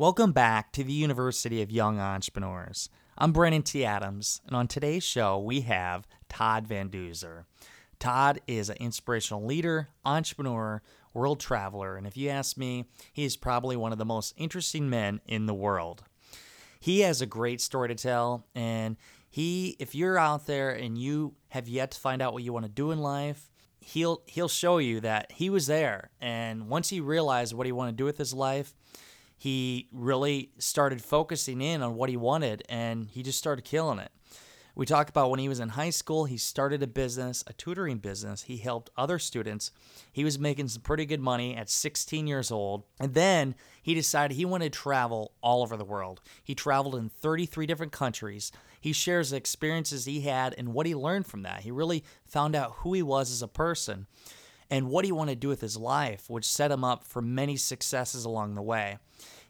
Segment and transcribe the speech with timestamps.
[0.00, 2.88] Welcome back to the University of Young Entrepreneurs.
[3.18, 3.84] I'm Brandon T.
[3.84, 7.44] Adams, and on today's show, we have Todd VanDuzer.
[7.98, 10.80] Todd is an inspirational leader, entrepreneur,
[11.12, 14.88] world traveler, and if you ask me, he is probably one of the most interesting
[14.88, 16.02] men in the world.
[16.80, 18.96] He has a great story to tell, and
[19.28, 22.64] he, if you're out there and you have yet to find out what you want
[22.64, 27.00] to do in life, he'll he'll show you that he was there, and once he
[27.00, 28.72] realized what he wanted to do with his life,
[29.40, 34.12] he really started focusing in on what he wanted and he just started killing it.
[34.74, 37.96] We talk about when he was in high school, he started a business, a tutoring
[37.96, 38.42] business.
[38.42, 39.70] He helped other students.
[40.12, 42.84] He was making some pretty good money at 16 years old.
[43.00, 46.20] And then he decided he wanted to travel all over the world.
[46.44, 48.52] He traveled in 33 different countries.
[48.78, 51.60] He shares the experiences he had and what he learned from that.
[51.60, 54.06] He really found out who he was as a person
[54.70, 57.56] and what he wanted to do with his life, which set him up for many
[57.56, 58.98] successes along the way.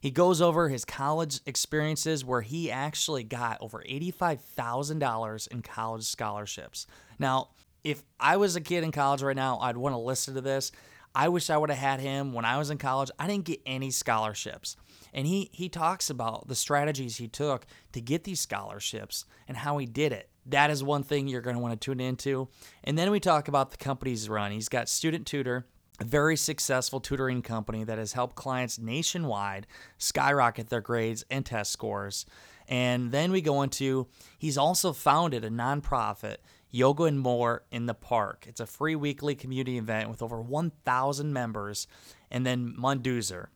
[0.00, 6.86] He goes over his college experiences where he actually got over $85,000 in college scholarships.
[7.18, 7.50] Now,
[7.84, 10.72] if I was a kid in college right now, I'd want to listen to this.
[11.14, 13.10] I wish I would have had him when I was in college.
[13.18, 14.76] I didn't get any scholarships.
[15.12, 19.78] And he he talks about the strategies he took to get these scholarships and how
[19.78, 20.29] he did it.
[20.50, 22.48] That is one thing you're going to want to tune into.
[22.84, 24.52] And then we talk about the companies run.
[24.52, 25.66] He's got Student Tutor,
[26.00, 29.66] a very successful tutoring company that has helped clients nationwide
[29.98, 32.26] skyrocket their grades and test scores.
[32.68, 34.06] And then we go into
[34.38, 36.36] he's also founded a nonprofit,
[36.70, 38.46] Yoga and More in the Park.
[38.48, 41.86] It's a free weekly community event with over 1,000 members.
[42.30, 43.48] And then Munduzer,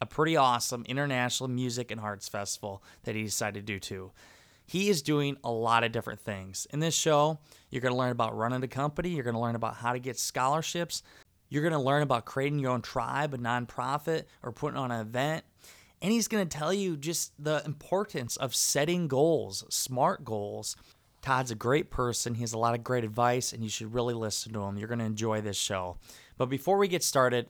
[0.00, 4.12] a pretty awesome international music and arts festival that he decided to do too.
[4.68, 6.66] He is doing a lot of different things.
[6.70, 7.38] In this show,
[7.70, 9.98] you're going to learn about running a company, you're going to learn about how to
[9.98, 11.02] get scholarships,
[11.48, 15.00] you're going to learn about creating your own tribe, a nonprofit, or putting on an
[15.00, 15.46] event.
[16.02, 20.76] And he's going to tell you just the importance of setting goals, smart goals.
[21.22, 22.34] Todd's a great person.
[22.34, 24.76] He has a lot of great advice, and you should really listen to him.
[24.76, 25.96] You're going to enjoy this show.
[26.36, 27.48] But before we get started,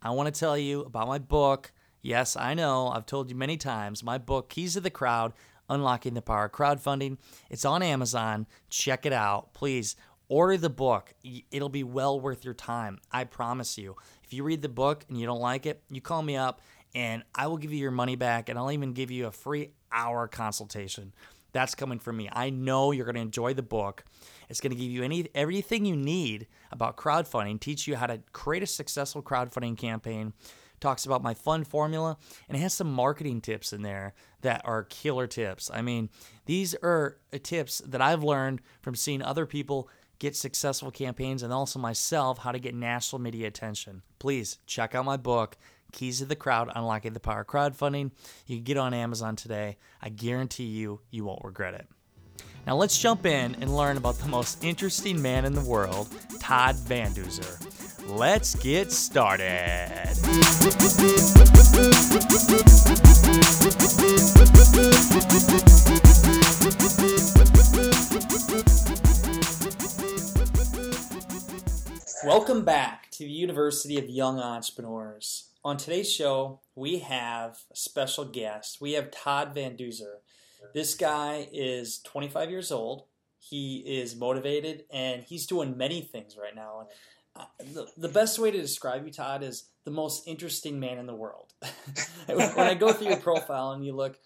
[0.00, 1.72] I want to tell you about my book.
[2.00, 4.04] Yes, I know, I've told you many times.
[4.04, 5.34] My book, Keys to the Crowd
[5.70, 7.16] Unlocking the Power of Crowdfunding.
[7.48, 8.46] It's on Amazon.
[8.68, 9.54] Check it out.
[9.54, 9.96] Please
[10.28, 11.14] order the book.
[11.50, 12.98] It'll be well worth your time.
[13.10, 13.96] I promise you.
[14.24, 16.60] If you read the book and you don't like it, you call me up
[16.94, 19.70] and I will give you your money back and I'll even give you a free
[19.92, 21.12] hour consultation.
[21.52, 22.28] That's coming from me.
[22.32, 24.04] I know you're going to enjoy the book.
[24.48, 28.20] It's going to give you any everything you need about crowdfunding, teach you how to
[28.32, 30.32] create a successful crowdfunding campaign.
[30.80, 32.16] Talks about my fun formula
[32.48, 35.70] and it has some marketing tips in there that are killer tips.
[35.72, 36.08] I mean,
[36.46, 41.52] these are uh, tips that I've learned from seeing other people get successful campaigns and
[41.52, 44.02] also myself how to get national media attention.
[44.18, 45.56] Please check out my book,
[45.92, 48.12] Keys to the Crowd Unlocking the Power of Crowdfunding.
[48.46, 49.78] You can get on Amazon today.
[50.00, 51.86] I guarantee you, you won't regret it.
[52.66, 56.08] Now let's jump in and learn about the most interesting man in the world,
[56.38, 57.89] Todd VanDuzer.
[58.10, 59.46] Let's get started.
[72.24, 75.50] Welcome back to the University of Young Entrepreneurs.
[75.64, 78.80] On today's show, we have a special guest.
[78.80, 80.16] We have Todd VanDuzer.
[80.74, 83.04] This guy is 25 years old.
[83.38, 86.88] He is motivated and he's doing many things right now.
[87.36, 91.06] Uh, the, the best way to describe you, Todd, is the most interesting man in
[91.06, 91.52] the world.
[92.26, 94.18] when I go through your profile and you look,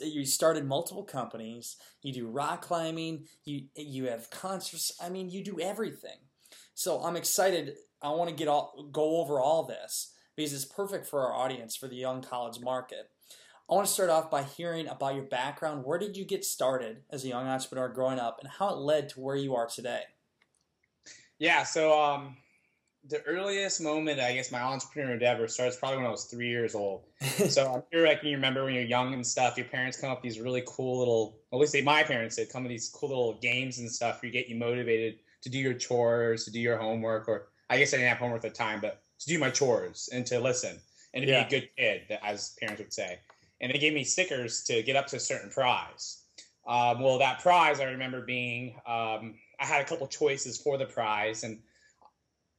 [0.00, 4.92] you started multiple companies, you do rock climbing, you you have concerts.
[5.00, 6.18] I mean, you do everything.
[6.74, 7.74] So I'm excited.
[8.00, 11.74] I want to get all go over all this because it's perfect for our audience
[11.74, 13.10] for the young college market.
[13.70, 15.84] I want to start off by hearing about your background.
[15.84, 19.10] Where did you get started as a young entrepreneur growing up, and how it led
[19.10, 20.02] to where you are today?
[21.38, 22.36] Yeah, so um,
[23.08, 26.74] the earliest moment, I guess, my entrepreneur endeavor starts probably when I was three years
[26.74, 27.04] old.
[27.20, 30.18] so I'm sure I can remember when you're young and stuff, your parents come up
[30.18, 33.38] with these really cool little, at least my parents did, come with these cool little
[33.40, 37.28] games and stuff to get you motivated to do your chores, to do your homework,
[37.28, 40.08] or I guess I didn't have homework at the time, but to do my chores
[40.12, 40.78] and to listen.
[41.14, 41.44] and to yeah.
[41.44, 43.18] be a good kid, as parents would say.
[43.60, 46.22] And they gave me stickers to get up to a certain prize.
[46.66, 50.86] Um, well, that prize I remember being um, I had a couple choices for the
[50.86, 51.60] prize, and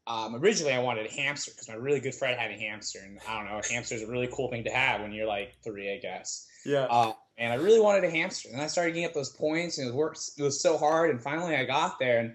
[0.07, 3.19] um, originally I wanted a hamster because my really good friend had a hamster, and
[3.27, 5.55] I don't know, a hamster is a really cool thing to have when you're like
[5.63, 6.47] three, I guess.
[6.65, 6.87] Yeah.
[6.89, 9.87] Uh, and I really wanted a hamster, and I started getting up those points, and
[9.87, 10.31] it worked.
[10.37, 12.33] It was so hard, and finally I got there, and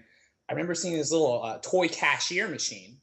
[0.49, 2.97] I remember seeing this little uh, toy cashier machine,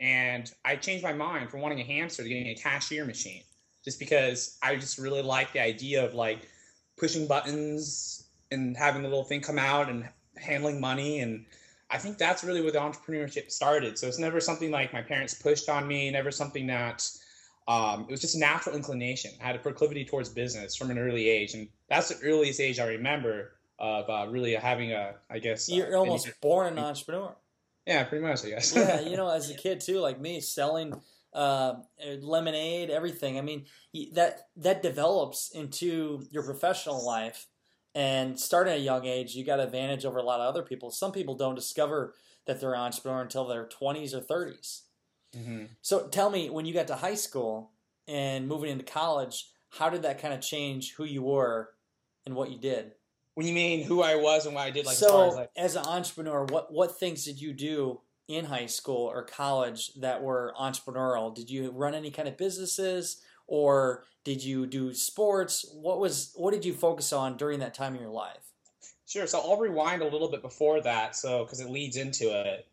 [0.00, 3.42] and I changed my mind from wanting a hamster to getting a cashier machine,
[3.84, 6.48] just because I just really liked the idea of like
[6.96, 10.08] pushing buttons and having the little thing come out and
[10.40, 11.44] handling money and
[11.90, 13.98] I think that's really where the entrepreneurship started.
[13.98, 17.08] So it's never something like my parents pushed on me, never something that
[17.66, 19.30] um, it was just a natural inclination.
[19.40, 22.78] I had a proclivity towards business from an early age, and that's the earliest age
[22.78, 25.68] I remember of uh, really having a, I guess.
[25.68, 27.34] You're uh, almost born an entrepreneur.
[27.86, 28.74] Yeah, pretty much, I guess.
[28.74, 31.00] yeah, you know, as a kid too, like me, selling
[31.32, 31.74] uh,
[32.20, 33.38] lemonade, everything.
[33.38, 33.64] I mean,
[34.12, 37.46] that that develops into your professional life
[37.94, 40.90] and starting at a young age, you got advantage over a lot of other people.
[40.90, 42.14] Some people don't discover
[42.46, 44.82] that they're an entrepreneur until their 20s or 30s.
[45.36, 45.64] Mm-hmm.
[45.82, 47.72] So tell me, when you got to high school
[48.06, 51.70] and moving into college, how did that kind of change who you were
[52.24, 52.92] and what you did?
[53.34, 55.76] When you mean who I was and what I did, like so, as, like- as
[55.76, 60.54] an entrepreneur, what what things did you do in high school or college that were
[60.58, 61.34] entrepreneurial?
[61.34, 63.22] Did you run any kind of businesses?
[63.48, 65.66] Or did you do sports?
[65.74, 68.52] What was what did you focus on during that time in your life?
[69.08, 69.26] Sure.
[69.26, 72.66] So I'll rewind a little bit before that, so because it leads into it.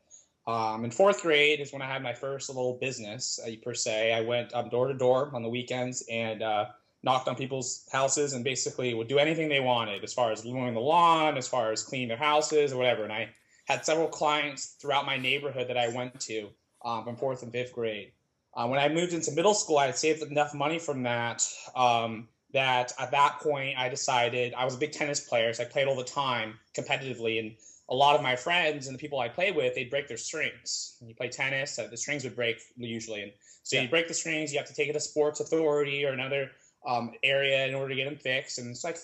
[0.48, 4.14] Um, in fourth grade is when I had my first little business uh, per se.
[4.14, 6.66] I went um, door to door on the weekends and uh,
[7.02, 10.74] knocked on people's houses and basically would do anything they wanted as far as mowing
[10.74, 13.04] the lawn, as far as cleaning their houses or whatever.
[13.04, 13.30] And I
[13.66, 16.50] had several clients throughout my neighborhood that I went to
[16.84, 18.12] um, from fourth and fifth grade.
[18.56, 22.28] Uh, when I moved into middle school, I had saved enough money from that um,
[22.54, 25.88] that at that point I decided I was a big tennis player, so I played
[25.88, 27.40] all the time competitively.
[27.40, 27.56] And
[27.90, 30.96] a lot of my friends and the people I played with, they'd break their strings.
[31.00, 33.32] When you play tennis, uh, the strings would break usually, and
[33.64, 33.84] so yeah.
[33.84, 34.54] you break the strings.
[34.54, 36.52] You have to take it to sports authority or another
[36.88, 38.60] um, area in order to get them fixed.
[38.60, 38.98] And it's like,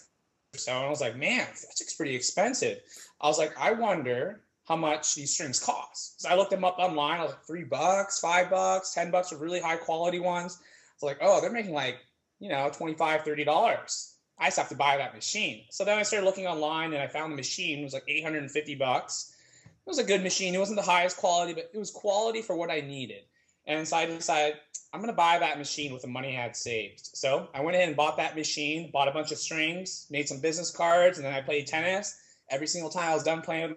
[0.54, 2.80] so I was like, man, that's pretty expensive.
[3.20, 6.22] I was like, I wonder how much these strings cost.
[6.22, 7.20] So I looked them up online.
[7.20, 10.60] I was like, three bucks, five bucks, ten bucks for really high quality ones.
[10.94, 11.98] It's like, oh, they're making like,
[12.40, 14.12] you know, 25 $30.
[14.38, 15.66] I just have to buy that machine.
[15.70, 18.76] So then I started looking online and I found the machine it was like 850
[18.76, 19.36] bucks.
[19.66, 20.56] It was a good machine.
[20.56, 23.24] It wasn't the highest quality, but it was quality for what I needed.
[23.68, 24.58] And so I decided
[24.94, 27.10] I'm going to buy that machine with the money I had saved.
[27.14, 30.40] So I went ahead and bought that machine, bought a bunch of strings, made some
[30.40, 32.18] business cards, and then I played tennis.
[32.50, 33.76] Every single time I was done playing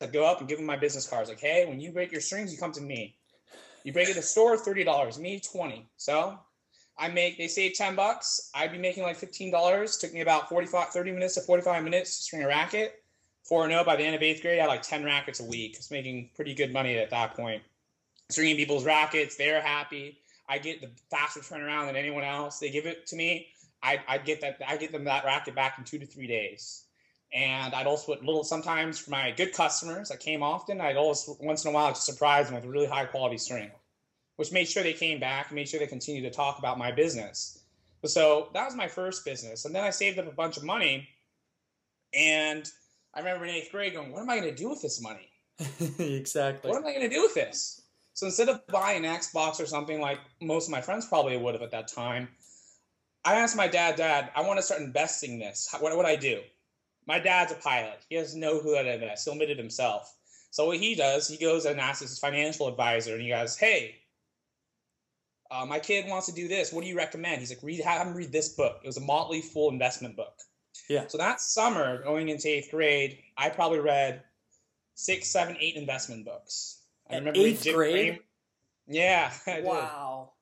[0.00, 1.28] I'd go up and give them my business cards.
[1.28, 3.16] Like, hey, when you break your strings, you come to me.
[3.84, 5.18] You break it at the store, thirty dollars.
[5.18, 5.88] Me, twenty.
[5.96, 6.38] So
[6.98, 7.38] I make.
[7.38, 8.50] They say ten bucks.
[8.54, 9.96] I'd be making like fifteen dollars.
[9.96, 13.02] Took me about 45, 30 minutes to forty-five minutes to string a racket.
[13.44, 15.44] Four and zero by the end of eighth grade, I had like ten rackets a
[15.44, 15.76] week.
[15.76, 17.62] It's making pretty good money at that point.
[18.28, 20.18] Stringing people's rackets, they're happy.
[20.48, 22.58] I get the faster turnaround than anyone else.
[22.58, 23.48] They give it to me.
[23.82, 24.60] I, I get that.
[24.66, 26.84] I get them that racket back in two to three days.
[27.32, 31.28] And I'd also put little sometimes for my good customers that came often, I'd always
[31.40, 33.70] once in a while surprise them with really high quality string,
[34.36, 36.90] which made sure they came back and made sure they continued to talk about my
[36.90, 37.60] business.
[38.04, 39.64] So that was my first business.
[39.64, 41.08] And then I saved up a bunch of money.
[42.14, 42.68] And
[43.14, 45.28] I remember in eighth grade going, What am I going to do with this money?
[45.98, 46.70] exactly.
[46.70, 47.82] What am I going to do with this?
[48.14, 51.54] So instead of buying an Xbox or something like most of my friends probably would
[51.54, 52.28] have at that time,
[53.24, 55.68] I asked my dad, Dad, I want to start investing this.
[55.78, 56.40] What would I do?
[57.06, 58.04] My dad's a pilot.
[58.08, 59.24] He doesn't know who that is.
[59.24, 60.14] He'll admit it himself.
[60.50, 63.96] So what he does, he goes and asks his financial advisor, and he goes, "Hey,
[65.50, 66.72] uh, my kid wants to do this.
[66.72, 68.80] What do you recommend?" He's like, "Read, have him read this book.
[68.82, 70.40] It was a Motley Fool investment book."
[70.88, 71.06] Yeah.
[71.06, 74.22] So that summer, going into eighth grade, I probably read
[74.94, 76.82] six, seven, eight investment books.
[77.08, 77.94] I remember eighth grade.
[77.94, 78.18] Cramer.
[78.88, 79.32] Yeah.
[79.62, 80.32] wow.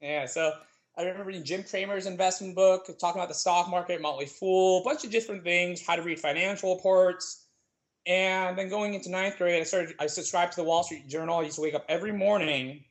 [0.00, 0.26] Yeah.
[0.26, 0.52] So
[0.96, 4.84] I remember reading Jim Cramer's investment book, talking about the stock market, Motley Fool, a
[4.84, 7.46] bunch of different things, how to read financial reports.
[8.06, 9.96] And then going into ninth grade, I started.
[9.98, 11.38] I subscribed to the Wall Street Journal.
[11.38, 12.84] I used to wake up every morning.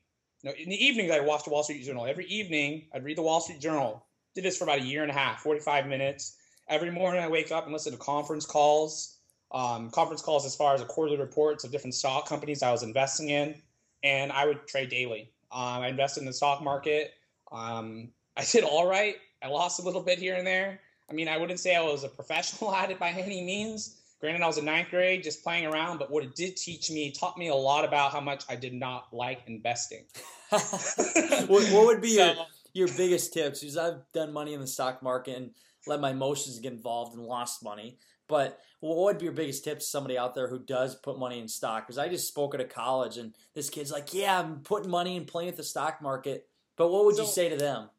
[0.44, 2.06] Know, in the evenings, I watched the Wall Street Journal.
[2.06, 4.06] Every evening, I'd read the Wall Street Journal.
[4.36, 6.36] Did this for about a year and a half, 45 minutes.
[6.68, 9.20] Every morning, I wake up and listen to conference calls.
[9.54, 12.84] Um, conference calls as far as the quarterly reports of different stock companies I was
[12.84, 13.62] investing in,
[14.04, 15.32] and I would trade daily.
[15.52, 17.14] Um, I invested in the stock market.
[17.54, 19.16] Um, I did all right.
[19.42, 20.80] I lost a little bit here and there.
[21.10, 24.00] I mean, I wouldn't say I was a professional at it by any means.
[24.20, 27.12] Granted, I was in ninth grade just playing around, but what it did teach me
[27.12, 30.06] taught me a lot about how much I did not like investing.
[30.50, 32.26] what, what, would be so,
[32.74, 33.60] your, your biggest tips?
[33.60, 35.52] Because I've done money in the stock market and
[35.88, 37.98] let my emotions get involved and lost money.
[38.30, 41.40] But what would be your biggest tips to somebody out there who does put money
[41.40, 41.86] in stock?
[41.86, 45.18] Because I just spoke at a college and this kid's like, yeah, I'm putting money
[45.18, 46.48] and playing with the stock market.
[46.78, 47.90] But what would so, you say to them?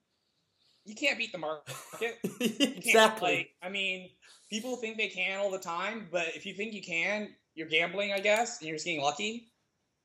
[0.84, 2.18] You can't beat the market.
[2.40, 3.50] exactly.
[3.62, 4.10] I mean,
[4.50, 8.12] people think they can all the time, but if you think you can, you're gambling,
[8.12, 9.48] I guess, and you're just getting lucky.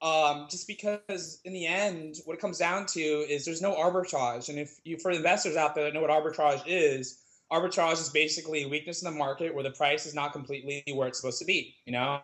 [0.01, 4.47] Um, just because in the end, what it comes down to is there's no arbitrage.
[4.47, 7.19] And if you, for investors out there that know what arbitrage is,
[7.51, 11.09] arbitrage is basically a weakness in the market where the price is not completely where
[11.09, 11.75] it's supposed to be.
[11.85, 12.21] You know,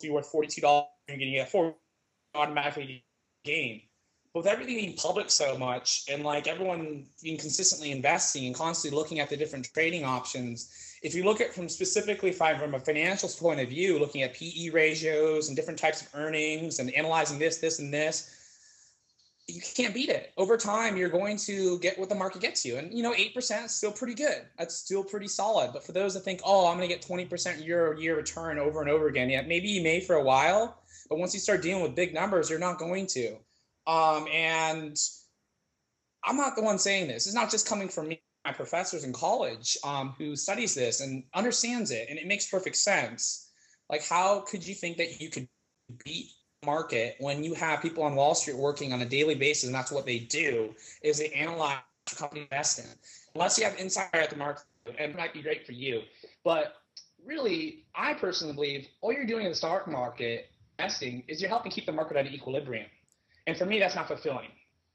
[0.00, 1.76] if you're worth $42, you're getting a four
[2.34, 3.04] automatically
[3.44, 3.82] gain
[4.34, 9.20] with everything being public so much and like everyone being consistently investing and constantly looking
[9.20, 13.60] at the different trading options, if you look at from specifically from a financial point
[13.60, 17.78] of view, looking at PE ratios and different types of earnings and analyzing this, this,
[17.78, 18.38] and this,
[19.48, 20.32] you can't beat it.
[20.38, 22.78] Over time, you're going to get what the market gets you.
[22.78, 24.46] And, you know, 8% is still pretty good.
[24.56, 25.72] That's still pretty solid.
[25.72, 28.80] But for those that think, oh, I'm going to get 20% year year return over
[28.80, 30.78] and over again, yeah, maybe you may for a while.
[31.10, 33.36] But once you start dealing with big numbers, you're not going to.
[33.86, 34.96] Um, and
[36.24, 37.26] I'm not the one saying this.
[37.26, 41.24] It's not just coming from me, my professors in college um, who studies this and
[41.34, 43.50] understands it, and it makes perfect sense.
[43.90, 45.48] Like, how could you think that you could
[46.04, 46.30] beat
[46.64, 49.90] market when you have people on Wall Street working on a daily basis, and that's
[49.90, 52.86] what they do is they analyze the company invest in.
[53.34, 56.02] Unless you have insider at the market, it might be great for you.
[56.44, 56.74] But
[57.24, 61.72] really, I personally believe all you're doing in the stock market investing is you're helping
[61.72, 62.86] keep the market at an equilibrium.
[63.46, 64.48] And for me, that's not fulfilling.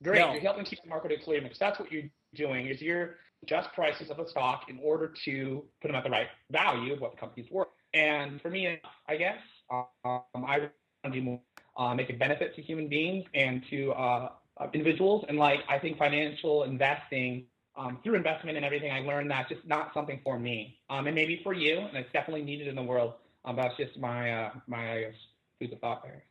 [0.04, 0.34] Great, no.
[0.34, 2.04] you're helping keep the market equilibrium because that's what you're
[2.36, 6.10] doing is you're just prices of a stock in order to put them at the
[6.10, 7.68] right value of what the company's worth.
[7.94, 9.38] And for me, I guess
[9.72, 10.72] um, I want
[11.06, 11.40] to do more,
[11.78, 15.26] uh, make a benefit to human beings and to uh, uh, individuals.
[15.28, 19.66] And like I think financial investing um, through investment and everything, I learned that's just
[19.66, 20.80] not something for me.
[20.90, 23.14] Um, and maybe for you, and it's definitely needed in the world.
[23.46, 25.12] Um, that's just my uh, my
[25.60, 26.24] food of thought there.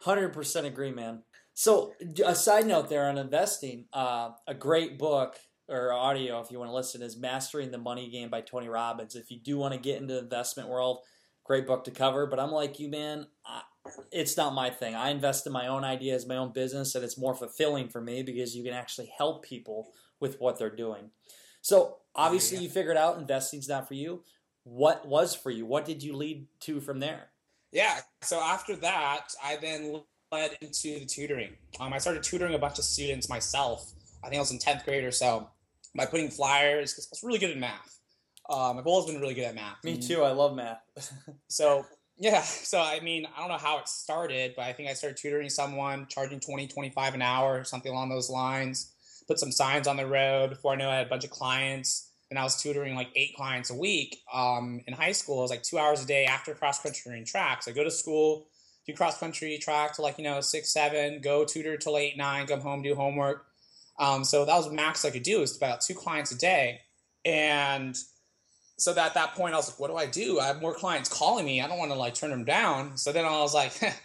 [0.00, 1.22] Hundred percent agree, man.
[1.54, 1.92] So,
[2.24, 5.36] a side note there on investing, uh, a great book
[5.68, 9.16] or audio if you want to listen is "Mastering the Money Game" by Tony Robbins.
[9.16, 11.00] If you do want to get into the investment world,
[11.44, 12.26] great book to cover.
[12.26, 13.26] But I'm like you, man.
[13.44, 13.62] I,
[14.12, 14.94] it's not my thing.
[14.94, 18.22] I invest in my own ideas, my own business, and it's more fulfilling for me
[18.22, 21.10] because you can actually help people with what they're doing.
[21.60, 22.64] So obviously, yeah.
[22.64, 24.22] you figured out investing's not for you.
[24.64, 25.66] What was for you?
[25.66, 27.30] What did you lead to from there?
[27.72, 28.00] Yeah.
[28.22, 30.00] So after that, I then
[30.32, 31.52] led into the tutoring.
[31.80, 33.92] Um, I started tutoring a bunch of students myself.
[34.22, 35.48] I think I was in 10th grade or so
[35.94, 38.00] by putting flyers because I was really good at math.
[38.50, 39.82] Um, I've always been really good at math.
[39.84, 40.22] Me too.
[40.22, 40.80] I love math.
[41.48, 41.84] so
[42.16, 42.42] yeah.
[42.42, 45.50] So I mean, I don't know how it started, but I think I started tutoring
[45.50, 48.92] someone, charging 20, 25 an hour, something along those lines.
[49.26, 50.50] Put some signs on the road.
[50.50, 53.34] Before I know, I had a bunch of clients and I was tutoring like eight
[53.36, 54.22] clients a week.
[54.32, 57.26] Um, in high school, it was like two hours a day after cross country and
[57.26, 57.62] track.
[57.62, 58.48] So I go to school,
[58.86, 62.46] do cross country track to like you know six, seven, go tutor till eight, nine,
[62.46, 63.46] come home, do homework.
[63.98, 65.42] Um, so that was max I could do.
[65.42, 66.80] Is about two clients a day,
[67.24, 67.96] and
[68.76, 70.38] so that at that point I was like, what do I do?
[70.38, 71.60] I have more clients calling me.
[71.60, 72.96] I don't want to like turn them down.
[72.96, 73.72] So then I was like.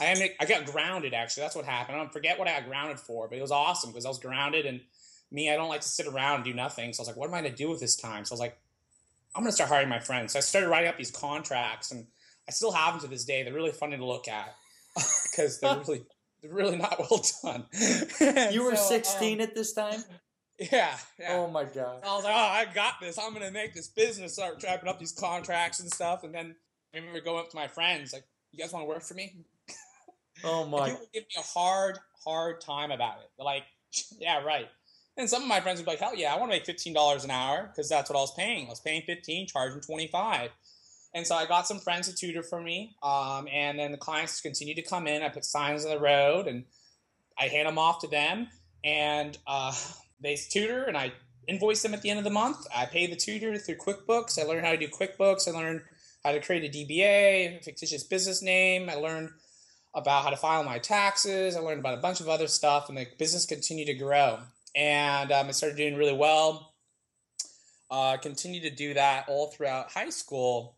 [0.00, 0.18] I am.
[0.38, 1.14] I got grounded.
[1.14, 1.96] Actually, that's what happened.
[1.96, 4.20] I don't forget what I got grounded for, but it was awesome because I was
[4.20, 4.80] grounded and
[5.30, 6.92] me, I don't like to sit around and do nothing.
[6.92, 8.24] So I was like, what am I going to do with this time?
[8.24, 8.58] So I was like,
[9.34, 10.32] I'm going to start hiring my friends.
[10.32, 12.06] So I started writing up these contracts, and
[12.48, 13.42] I still have them to this day.
[13.42, 14.54] They're really funny to look at
[15.30, 16.02] because they're really
[16.42, 17.66] they're really not well done.
[18.52, 20.02] you were so, 16 um, at this time.
[20.58, 22.02] Yeah, yeah, Oh my god.
[22.04, 23.18] I was like, oh, I got this.
[23.18, 24.34] I'm gonna make this business.
[24.34, 26.22] Start wrapping up these contracts and stuff.
[26.22, 26.54] And then
[26.92, 29.36] I remember going up to my friends like, "You guys want to work for me?"
[30.44, 30.90] Oh my!
[30.90, 33.30] people give me a hard, hard time about it.
[33.36, 33.64] They're like,
[34.18, 34.68] "Yeah, right."
[35.16, 37.24] And some of my friends would be like, hell yeah, I want to make $15
[37.24, 38.66] an hour because that's what I was paying.
[38.66, 40.50] I was paying 15, charging 25.
[41.12, 42.96] And so I got some friends to tutor for me.
[43.02, 45.22] Um, and then the clients continued to come in.
[45.22, 46.64] I put signs on the road and
[47.38, 48.48] I hand them off to them.
[48.84, 49.74] And uh,
[50.20, 51.12] they tutor and I
[51.48, 52.66] invoice them at the end of the month.
[52.74, 54.38] I pay the tutor through QuickBooks.
[54.38, 55.48] I learned how to do QuickBooks.
[55.48, 55.82] I learned
[56.24, 58.88] how to create a DBA, a fictitious business name.
[58.88, 59.30] I learned
[59.94, 61.56] about how to file my taxes.
[61.56, 64.38] I learned about a bunch of other stuff, and the business continued to grow
[64.74, 66.74] and um, I started doing really well.
[67.90, 70.76] Uh, continued to do that all throughout high school.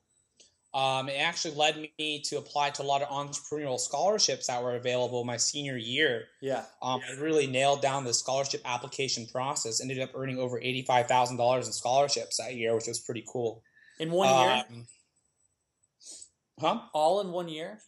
[0.72, 4.76] Um, it actually led me to apply to a lot of entrepreneurial scholarships that were
[4.76, 6.24] available my senior year.
[6.40, 6.64] Yeah.
[6.80, 9.82] Um, I really nailed down the scholarship application process.
[9.82, 13.62] Ended up earning over eighty-five thousand dollars in scholarships that year, which was pretty cool.
[13.98, 14.64] In one year.
[14.70, 14.86] Um,
[16.60, 16.80] Huh?
[16.92, 17.80] All in one year?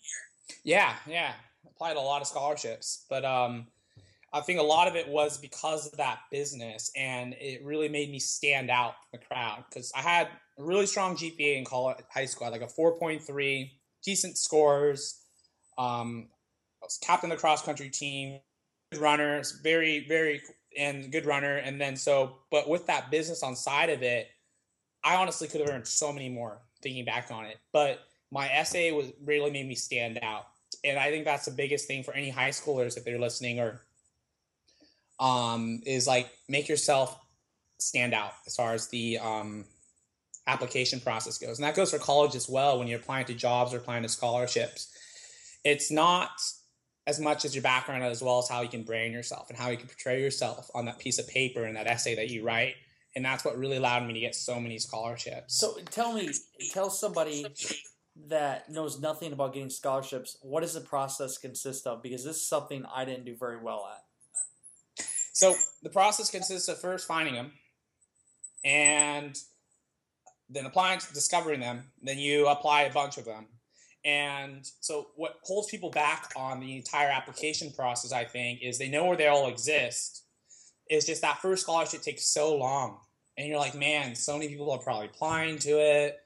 [0.64, 1.32] Yeah, yeah.
[1.64, 3.68] Applied a lot of scholarships, but um,
[4.35, 8.11] I think a lot of it was because of that business, and it really made
[8.11, 11.99] me stand out in the crowd because I had a really strong GPA in college,
[12.12, 13.71] high school, I had like a four point three,
[14.05, 15.21] decent scores.
[15.79, 16.26] Um,
[16.83, 18.41] I was captain of the cross country team,
[18.93, 20.43] good runner, very very
[20.76, 24.26] and good runner, and then so, but with that business on side of it,
[25.05, 28.00] I honestly could have earned so many more thinking back on it, but
[28.33, 30.47] my essay was really made me stand out
[30.83, 33.81] and i think that's the biggest thing for any high schoolers if they're listening or
[35.21, 37.18] um is like make yourself
[37.78, 39.64] stand out as far as the um
[40.47, 43.73] application process goes and that goes for college as well when you're applying to jobs
[43.73, 44.92] or applying to scholarships
[45.64, 46.30] it's not
[47.06, 49.71] as much as your background as well as how you can brand yourself and how
[49.71, 52.75] you can portray yourself on that piece of paper and that essay that you write
[53.16, 56.30] and that's what really allowed me to get so many scholarships So tell me,
[56.73, 57.47] tell somebody
[58.28, 62.02] that knows nothing about getting scholarships, what does the process consist of?
[62.02, 64.02] Because this is something I didn't do very well at.
[65.35, 67.53] So the process consists of first finding them,
[68.64, 69.37] and
[70.49, 71.83] then applying, to discovering them.
[72.03, 73.47] Then you apply a bunch of them,
[74.05, 78.88] and so what holds people back on the entire application process, I think, is they
[78.88, 80.23] know where they all exist.
[80.88, 82.99] Is just that first scholarship takes so long,
[83.37, 86.21] and you're like, man, so many people are probably applying to it.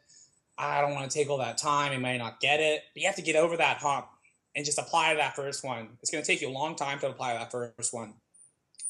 [0.58, 1.92] I don't want to take all that time.
[1.92, 2.82] I might not get it.
[2.92, 4.08] But you have to get over that hump
[4.56, 5.90] and just apply to that first one.
[6.02, 8.14] It's going to take you a long time to apply to that first one.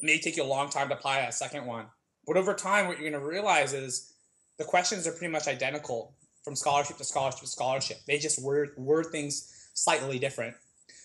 [0.00, 1.87] It may take you a long time to apply that second one.
[2.26, 4.12] But over time, what you're going to realize is
[4.59, 6.14] the questions are pretty much identical
[6.45, 7.99] from scholarship to scholarship to scholarship.
[8.07, 10.55] They just word, word things slightly different.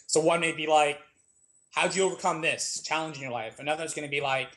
[0.08, 1.00] So one may be like,
[1.72, 3.60] how'd you overcome this challenge in your life?
[3.60, 4.50] Another is going to be like,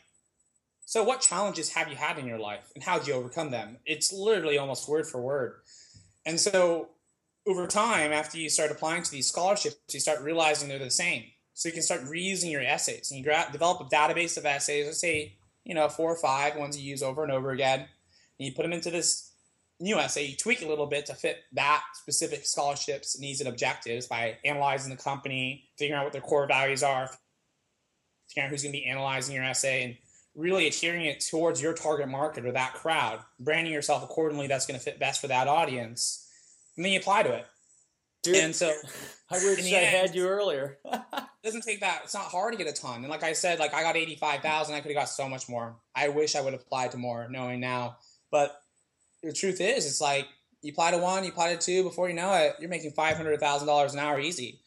[0.84, 3.78] so what challenges have you had in your life and how'd you overcome them?
[3.84, 5.56] It's literally almost word for word.
[6.24, 6.90] And so
[7.46, 11.24] over time, after you start applying to these scholarships, you start realizing they're the same.
[11.56, 13.10] So you can start reusing your essays.
[13.10, 16.54] And you gra- develop a database of essays, let's say, you know, four or five
[16.54, 17.80] ones you use over and over again.
[17.80, 19.32] And you put them into this
[19.80, 24.06] new essay, you tweak a little bit to fit that specific scholarship's needs and objectives
[24.06, 27.10] by analyzing the company, figuring out what their core values are,
[28.28, 29.96] figuring out who's going to be analyzing your essay, and
[30.34, 34.78] really adhering it towards your target market or that crowd, branding yourself accordingly that's going
[34.78, 36.28] to fit best for that audience,
[36.76, 37.46] and then you apply to it.
[38.26, 38.66] Dude, And so
[39.30, 40.78] I wish I had you earlier.
[40.84, 41.00] it
[41.44, 42.02] doesn't take that.
[42.04, 42.96] It's not hard to get a ton.
[42.96, 44.74] And like I said, like I got eighty five thousand.
[44.74, 45.76] I could have got so much more.
[45.94, 47.96] I wish I would have applied to more, knowing now.
[48.30, 48.60] But
[49.22, 50.26] the truth is, it's like
[50.62, 51.82] you apply to one, you apply to two.
[51.82, 54.60] Before you know it, you're making five hundred thousand dollars an hour easy.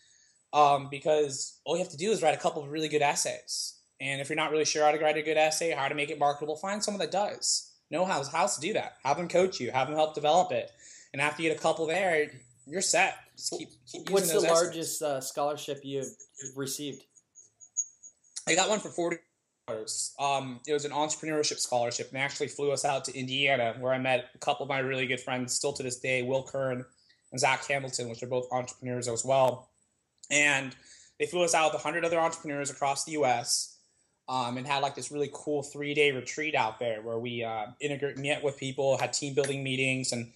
[0.52, 3.76] Um, because all you have to do is write a couple of really good essays.
[4.02, 6.10] And if you're not really sure how to write a good essay, how to make
[6.10, 7.72] it marketable, find someone that does.
[7.92, 8.96] Know how, how to do that.
[9.04, 9.72] Have them coach you.
[9.72, 10.72] Have them help develop it.
[11.12, 12.32] And after you get a couple there,
[12.66, 13.18] you're set.
[13.40, 16.14] Just keep, keep using What's the largest uh, scholarship you've
[16.58, 17.04] received?
[18.46, 19.18] I got one for forty
[19.66, 20.14] dollars.
[20.20, 23.98] Um, it was an entrepreneurship scholarship, and actually flew us out to Indiana, where I
[23.98, 26.84] met a couple of my really good friends, still to this day, Will Kern
[27.32, 29.70] and Zach Hamilton, which are both entrepreneurs as well.
[30.30, 30.76] And
[31.18, 33.78] they flew us out with hundred other entrepreneurs across the U.S.
[34.28, 37.68] Um, and had like this really cool three day retreat out there where we uh,
[37.80, 40.34] integrate met with people, had team building meetings, and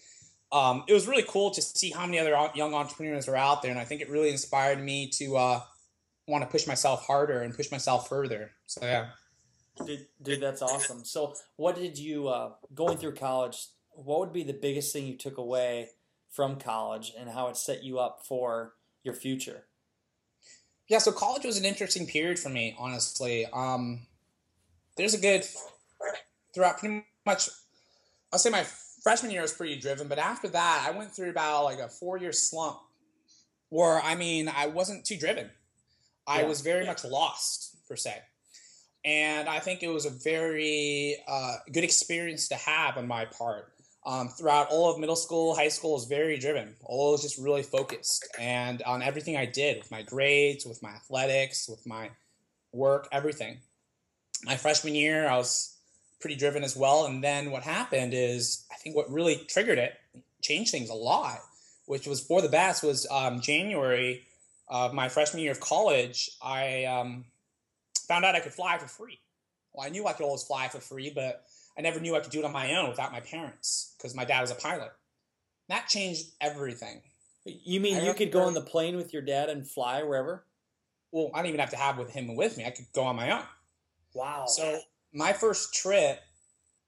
[0.54, 3.72] um, it was really cool to see how many other young entrepreneurs are out there.
[3.72, 5.62] And I think it really inspired me to uh,
[6.28, 8.52] want to push myself harder and push myself further.
[8.68, 9.08] So yeah.
[9.84, 11.04] Dude, dude, that's awesome.
[11.04, 13.58] So, what did you uh, going through college?
[13.90, 15.90] What would be the biggest thing you took away
[16.30, 19.66] from college, and how it set you up for your future?
[20.88, 23.48] Yeah, so college was an interesting period for me, honestly.
[23.52, 24.06] Um,
[24.96, 25.44] there's a good
[26.54, 27.50] throughout pretty much.
[28.32, 28.66] I'll say my
[29.04, 32.18] freshman year was pretty driven, but after that, I went through about like a four
[32.18, 32.80] year slump,
[33.70, 35.50] where I mean, I wasn't too driven.
[36.26, 36.48] I Yeah.
[36.48, 38.22] was very much lost per se,
[39.04, 43.70] and I think it was a very uh, good experience to have on my part.
[44.06, 46.76] Um, throughout all of middle school, high school was very driven.
[46.84, 50.90] All was just really focused, and on everything I did with my grades, with my
[50.92, 52.12] athletics, with my
[52.74, 53.60] work, everything.
[54.44, 55.73] My freshman year, I was
[56.24, 57.06] pretty driven as well.
[57.06, 59.94] And then what happened is, I think what really triggered it,
[60.42, 61.40] changed things a lot,
[61.86, 64.24] which was for the best, was um, January
[64.70, 66.32] of my freshman year of college.
[66.42, 67.26] I um,
[68.08, 69.20] found out I could fly for free.
[69.74, 71.44] Well, I knew I could always fly for free, but
[71.78, 74.24] I never knew I could do it on my own without my parents because my
[74.24, 74.94] dad was a pilot.
[75.68, 77.02] That changed everything.
[77.44, 80.46] You mean I you could go on the plane with your dad and fly wherever?
[81.12, 82.64] Well, I didn't even have to have with him with me.
[82.66, 83.44] I could go on my own.
[84.14, 84.46] Wow.
[84.48, 84.80] So
[85.14, 86.20] my first trip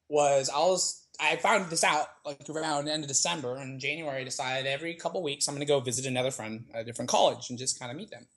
[0.09, 4.21] was I was I found this out like around the end of December and January.
[4.21, 7.09] I decided every couple weeks I'm going to go visit another friend at a different
[7.09, 8.27] college and just kind of meet them.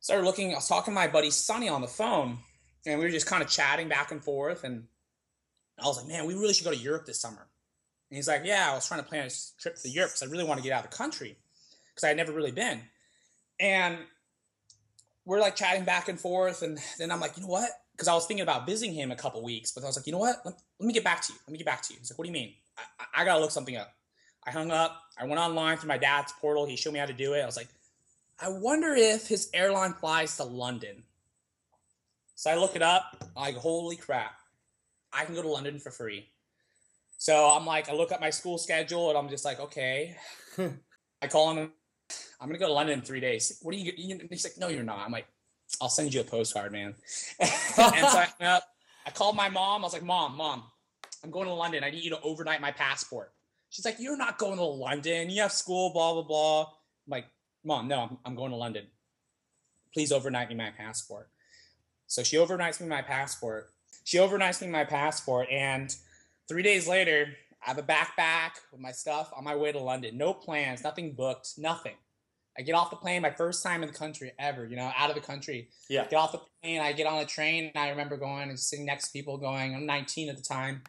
[0.00, 0.52] Started looking.
[0.52, 2.38] I was talking to my buddy Sonny on the phone,
[2.86, 4.64] and we were just kind of chatting back and forth.
[4.64, 4.84] And
[5.78, 7.46] I was like, "Man, we really should go to Europe this summer."
[8.10, 10.30] And he's like, "Yeah, I was trying to plan a trip to Europe because I
[10.30, 11.36] really want to get out of the country
[11.90, 12.80] because I had never really been."
[13.60, 13.98] And
[15.24, 18.14] we're like chatting back and forth, and then I'm like, "You know what?" Because I
[18.14, 20.36] was thinking about visiting him a couple weeks, but I was like, you know what?
[20.44, 21.38] Let, let, me get back to you.
[21.46, 21.98] Let me get back to you.
[22.00, 22.54] He's like, what do you mean?
[22.78, 23.92] I, I, gotta look something up.
[24.44, 25.02] I hung up.
[25.18, 26.66] I went online through my dad's portal.
[26.66, 27.40] He showed me how to do it.
[27.40, 27.68] I was like,
[28.40, 31.04] I wonder if his airline flies to London.
[32.34, 33.24] So I look it up.
[33.36, 34.34] I'm like, holy crap,
[35.12, 36.26] I can go to London for free.
[37.18, 40.16] So I'm like, I look at my school schedule and I'm just like, okay.
[41.22, 41.70] I call him.
[42.40, 43.58] I'm gonna go to London in three days.
[43.62, 43.92] What are you?
[44.28, 44.98] He's like, no, you're not.
[44.98, 45.26] I'm like,
[45.80, 46.94] I'll send you a postcard, man.
[47.40, 48.60] and so I,
[49.06, 49.82] I called my mom.
[49.82, 50.64] I was like, Mom, Mom,
[51.24, 51.84] I'm going to London.
[51.84, 53.32] I need you to overnight my passport.
[53.70, 55.30] She's like, You're not going to London.
[55.30, 56.60] You have school, blah, blah, blah.
[56.62, 57.26] I'm like,
[57.64, 58.86] Mom, no, I'm, I'm going to London.
[59.92, 61.28] Please overnight me my passport.
[62.06, 63.70] So she overnights me my passport.
[64.04, 65.48] She overnights me my passport.
[65.50, 65.94] And
[66.48, 67.28] three days later,
[67.64, 70.16] I have a backpack with my stuff on my way to London.
[70.18, 71.94] No plans, nothing booked, nothing.
[72.58, 75.08] I get off the plane, my first time in the country ever, you know, out
[75.08, 75.70] of the country.
[75.88, 76.06] Yeah.
[76.06, 78.84] Get off the plane, I get on the train, and I remember going and sitting
[78.84, 80.82] next to people going, I'm 19 at the time.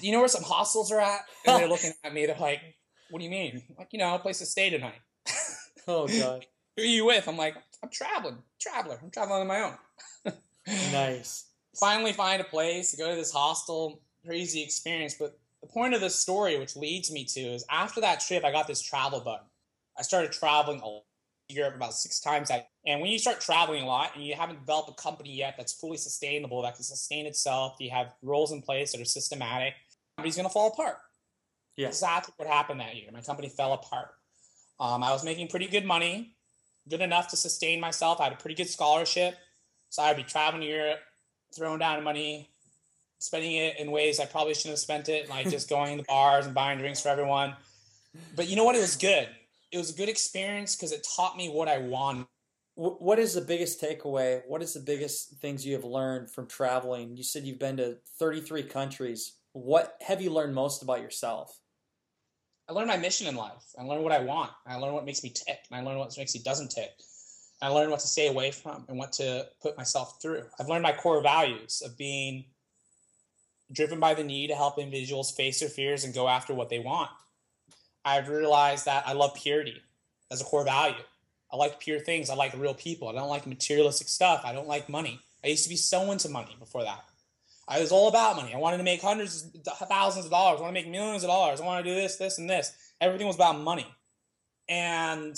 [0.00, 1.20] Do you know where some hostels are at?
[1.46, 2.60] And they're looking at me, they're like,
[3.10, 3.62] What do you mean?
[3.76, 5.00] Like, you know, a place to stay tonight.
[5.88, 6.46] oh, God.
[6.76, 7.26] Who are you with?
[7.26, 9.00] I'm like, I'm traveling, traveler.
[9.02, 10.34] I'm traveling on my own.
[10.92, 11.46] nice.
[11.74, 14.00] Finally, find a place to go to this hostel.
[14.24, 15.16] Crazy experience.
[15.18, 18.52] But the point of this story, which leads me to, is after that trip, I
[18.52, 19.40] got this travel bug
[19.98, 21.00] I started traveling a
[21.48, 22.50] Europe about six times.
[22.86, 25.72] And when you start traveling a lot and you haven't developed a company yet that's
[25.72, 29.74] fully sustainable, that can sustain itself, you have roles in place that are systematic,
[30.16, 30.98] company's going to fall apart.
[31.76, 31.88] Yeah.
[31.88, 33.08] Exactly what happened that year.
[33.12, 34.10] My company fell apart.
[34.78, 36.34] Um, I was making pretty good money,
[36.88, 38.20] good enough to sustain myself.
[38.20, 39.34] I had a pretty good scholarship.
[39.88, 41.00] So I'd be traveling to Europe,
[41.56, 42.50] throwing down money,
[43.18, 46.46] spending it in ways I probably shouldn't have spent it, like just going to bars
[46.46, 47.56] and buying drinks for everyone.
[48.36, 48.76] But you know what?
[48.76, 49.28] It was good
[49.70, 52.26] it was a good experience because it taught me what I want.
[52.74, 54.42] What is the biggest takeaway?
[54.46, 57.16] What is the biggest things you have learned from traveling?
[57.16, 59.34] You said you've been to 33 countries.
[59.52, 61.58] What have you learned most about yourself?
[62.68, 63.64] I learned my mission in life.
[63.76, 64.52] I learned what I want.
[64.66, 65.58] I learned what makes me tick.
[65.70, 66.90] And I learned what makes me doesn't tick.
[67.60, 70.44] I learned what to stay away from and what to put myself through.
[70.60, 72.44] I've learned my core values of being
[73.72, 76.78] driven by the need to help individuals face their fears and go after what they
[76.78, 77.10] want.
[78.08, 79.82] I've realized that I love purity
[80.30, 81.04] as a core value.
[81.52, 82.30] I like pure things.
[82.30, 83.08] I like real people.
[83.08, 84.42] I don't like materialistic stuff.
[84.44, 85.20] I don't like money.
[85.44, 87.04] I used to be so into money before that.
[87.66, 88.54] I was all about money.
[88.54, 90.58] I wanted to make hundreds of thousands of dollars.
[90.58, 91.60] I want to make millions of dollars.
[91.60, 92.74] I want to do this, this, and this.
[93.00, 93.86] Everything was about money.
[94.68, 95.36] And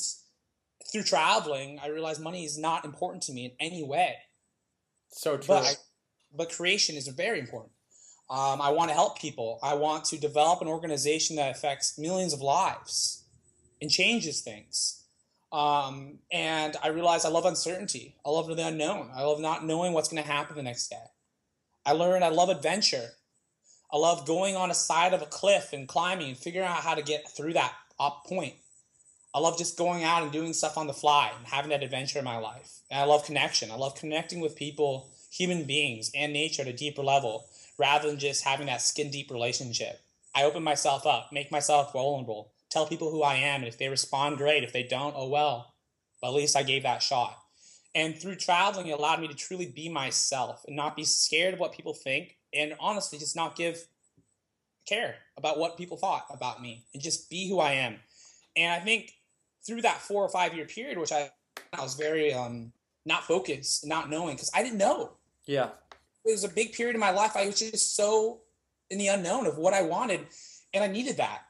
[0.93, 4.15] through traveling, I realized money is not important to me in any way.
[5.09, 5.47] So true.
[5.49, 5.73] But, I,
[6.37, 7.73] but creation is very important.
[8.31, 9.59] Um, I want to help people.
[9.61, 13.25] I want to develop an organization that affects millions of lives
[13.83, 15.03] and changes things.
[15.51, 18.15] Um, and I realize I love uncertainty.
[18.25, 19.11] I love the unknown.
[19.13, 21.03] I love not knowing what's going to happen the next day.
[21.85, 23.09] I learned I love adventure.
[23.93, 26.95] I love going on a side of a cliff and climbing and figuring out how
[26.95, 28.55] to get through that up point.
[29.35, 32.21] I love just going out and doing stuff on the fly and having that adventure
[32.21, 32.79] in my life.
[32.91, 33.73] And I love connection.
[33.73, 37.47] I love connecting with people, human beings, and nature at a deeper level
[37.81, 40.01] rather than just having that skin deep relationship.
[40.35, 43.63] I open myself up, make myself vulnerable, tell people who I am.
[43.63, 44.63] And if they respond, great.
[44.63, 45.73] If they don't, oh well.
[46.21, 47.39] But at least I gave that shot.
[47.95, 51.61] And through traveling, it allowed me to truly be myself and not be scared of
[51.61, 52.37] what people think.
[52.53, 53.83] And honestly, just not give
[54.87, 57.97] care about what people thought about me and just be who I am.
[58.57, 59.15] And I think
[59.67, 61.31] through that four or five year period, which I,
[61.73, 62.73] I was very um,
[63.07, 65.13] not focused, not knowing, because I didn't know.
[65.47, 65.71] Yeah
[66.25, 67.37] it was a big period in my life.
[67.37, 68.41] I was just so
[68.91, 70.27] in the unknown of what I wanted,
[70.75, 71.43] and I needed that.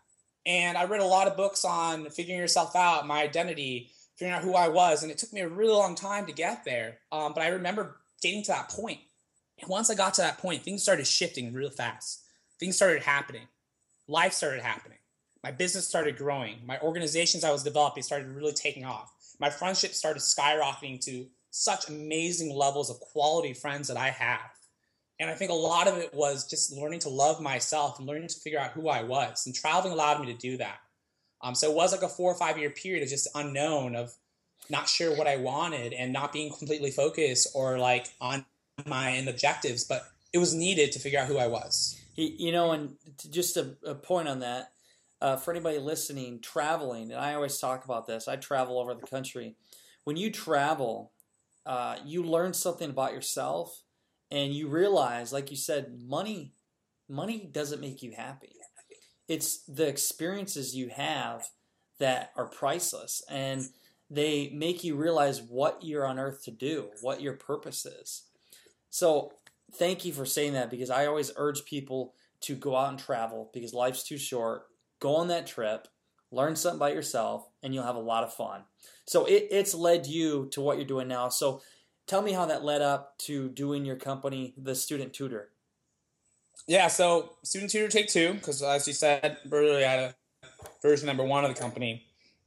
[0.46, 4.44] And I read a lot of books on figuring yourself out, my identity, figuring out
[4.44, 6.98] who I was, and it took me a really long time to get there.
[7.12, 9.00] Um, but I remember getting to that point.
[9.60, 12.22] And once I got to that point, things started shifting real fast.
[12.58, 13.46] Things started happening.
[14.08, 14.98] Life started happening.
[15.42, 16.56] My business started growing.
[16.66, 19.12] My organizations I was developing started really taking off.
[19.38, 24.40] My friendships started skyrocketing to such amazing levels of quality friends that I have.
[25.20, 28.28] And I think a lot of it was just learning to love myself and learning
[28.28, 29.44] to figure out who I was.
[29.46, 30.78] And traveling allowed me to do that.
[31.42, 34.14] Um, so it was like a four or five year period of just unknown, of
[34.70, 38.46] not sure what I wanted and not being completely focused or like on
[38.86, 42.00] my end objectives, but it was needed to figure out who I was.
[42.16, 42.96] You know, and
[43.30, 44.72] just a, a point on that
[45.20, 48.28] uh, for anybody listening, traveling, and I always talk about this.
[48.28, 49.54] I travel over the country.
[50.04, 51.12] When you travel,
[51.66, 53.82] uh, you learn something about yourself,
[54.30, 56.52] and you realize, like you said, money
[57.08, 58.54] money doesn't make you happy.
[59.28, 61.48] It's the experiences you have
[61.98, 63.68] that are priceless, and
[64.08, 68.24] they make you realize what you're on earth to do, what your purpose is.
[68.88, 69.32] So,
[69.74, 73.50] thank you for saying that because I always urge people to go out and travel
[73.52, 74.62] because life's too short.
[74.98, 75.86] Go on that trip,
[76.32, 78.62] learn something about yourself, and you'll have a lot of fun.
[79.06, 81.28] So, it, it's led you to what you're doing now.
[81.28, 81.62] So,
[82.10, 85.50] tell me how that led up to doing your company, the Student Tutor.
[86.66, 90.14] Yeah, so Student Tutor Take Two, because as you said earlier, I had a
[90.82, 92.02] version number one of the company.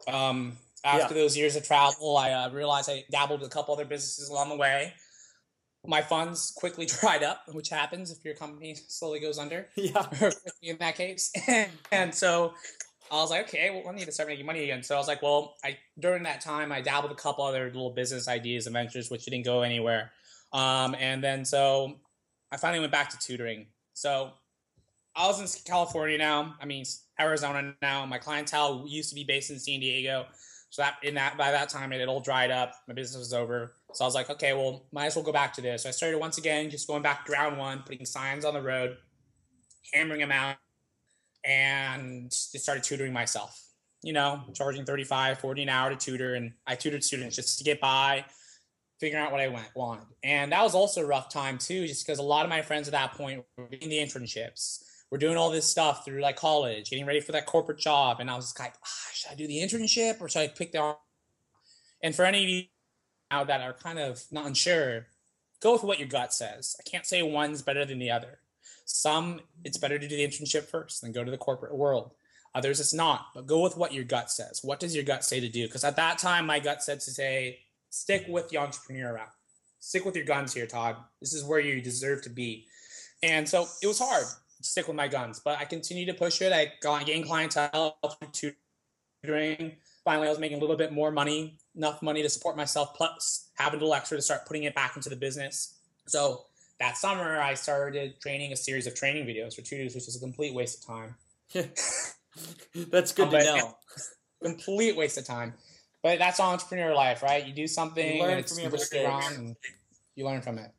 [0.08, 1.22] Um, after yeah.
[1.22, 4.50] those years of travel, I uh, realized I dabbled with a couple other businesses along
[4.50, 4.94] the way.
[5.88, 9.68] My funds quickly dried up, which happens if your company slowly goes under.
[9.78, 10.06] Yeah.
[10.62, 11.32] in that case.
[11.92, 12.54] and so
[13.14, 14.82] I was like, okay, well, I need to start making money again.
[14.82, 17.92] So I was like, well, I during that time, I dabbled a couple other little
[17.92, 20.12] business ideas and ventures, which didn't go anywhere.
[20.52, 22.00] Um, and then so
[22.52, 23.68] I finally went back to tutoring.
[23.94, 24.32] So
[25.16, 26.56] I was in California now.
[26.60, 26.86] I mean,
[27.20, 28.04] Arizona now.
[28.08, 30.26] My clientele used to be based in San Diego.
[30.72, 32.74] So that in that by that time it had all dried up.
[32.88, 33.76] My business was over.
[33.94, 35.84] So I was like, okay, well, might as well go back to this.
[35.84, 38.62] So I started once again, just going back to ground one, putting signs on the
[38.62, 38.98] road,
[39.94, 40.56] hammering them out,
[41.46, 43.60] and started tutoring myself.
[44.02, 46.36] You know, charging 35, 40 an hour to tutor.
[46.36, 48.26] And I tutored students just to get by,
[49.00, 50.08] figuring out what I went, wanted.
[50.24, 52.88] And that was also a rough time too, just because a lot of my friends
[52.88, 56.90] at that point were doing the internships we're doing all this stuff through like college,
[56.90, 58.20] getting ready for that corporate job.
[58.20, 60.96] And I was like, ah, should I do the internship or should I pick the?
[62.02, 62.64] And for any of you
[63.30, 65.06] now that are kind of not unsure,
[65.62, 66.76] go with what your gut says.
[66.80, 68.40] I can't say one's better than the other.
[68.86, 72.12] Some it's better to do the internship first, then go to the corporate world.
[72.56, 74.62] Others it's not, but go with what your gut says.
[74.64, 75.66] What does your gut say to do?
[75.66, 79.32] Because at that time, my gut said to say, stick with the entrepreneur route.
[79.80, 80.96] Stick with your guns here, Todd.
[81.20, 82.68] This is where you deserve to be.
[83.22, 85.42] And so it was hard to stick with my guns.
[85.44, 86.54] But I continued to push it.
[86.54, 88.54] I got gained clientele through
[89.24, 89.74] tutoring.
[90.06, 93.50] Finally, I was making a little bit more money, enough money to support myself, plus
[93.56, 95.80] having a little extra to start putting it back into the business.
[96.08, 96.46] So
[96.84, 100.20] that summer, I started training a series of training videos for tutors, which was a
[100.20, 101.16] complete waste of time.
[102.92, 103.78] that's good to know.
[104.44, 105.54] complete waste of time.
[106.02, 107.46] But that's entrepreneur life, right?
[107.46, 109.56] You do something you and it's wrong, and
[110.16, 110.72] you learn from it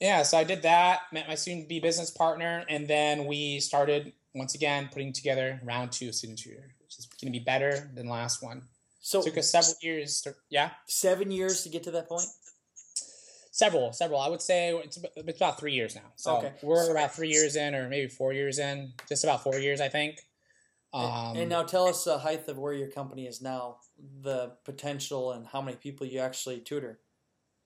[0.00, 3.60] yeah, so I did that, met my soon to be business partner, and then we
[3.60, 7.44] started once again putting together round two of student tutor, which is going to be
[7.44, 8.62] better than last one.
[9.00, 10.20] So it took us several years.
[10.22, 12.26] To, yeah, seven years to get to that point.
[13.54, 14.18] Several, several.
[14.18, 16.10] I would say it's, it's about three years now.
[16.16, 16.52] So okay.
[16.62, 18.94] we're about three years in, or maybe four years in.
[19.06, 20.20] Just about four years, I think.
[20.94, 23.76] Um, and now tell us the height of where your company is now,
[24.22, 27.00] the potential, and how many people you actually tutor.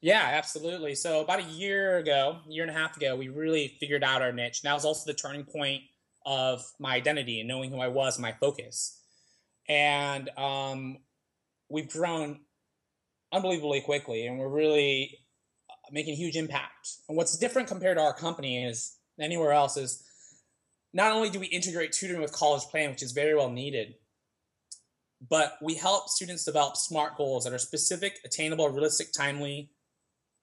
[0.01, 0.97] Yeah, absolutely.
[0.97, 4.33] So about a year ago, year and a half ago, we really figured out our
[4.33, 4.63] niche.
[4.63, 5.83] And that was also the turning point
[6.25, 9.01] of my identity and knowing who I was, my focus.
[9.69, 10.99] And um,
[11.69, 12.41] we've grown
[13.33, 15.19] unbelievably quickly, and we're really
[15.91, 16.97] making a huge impact.
[17.09, 20.03] And what's different compared to our company is anywhere else is
[20.93, 23.95] not only do we integrate tutoring with college plan, which is very well needed,
[25.29, 29.71] but we help students develop smart goals that are specific, attainable, realistic, timely,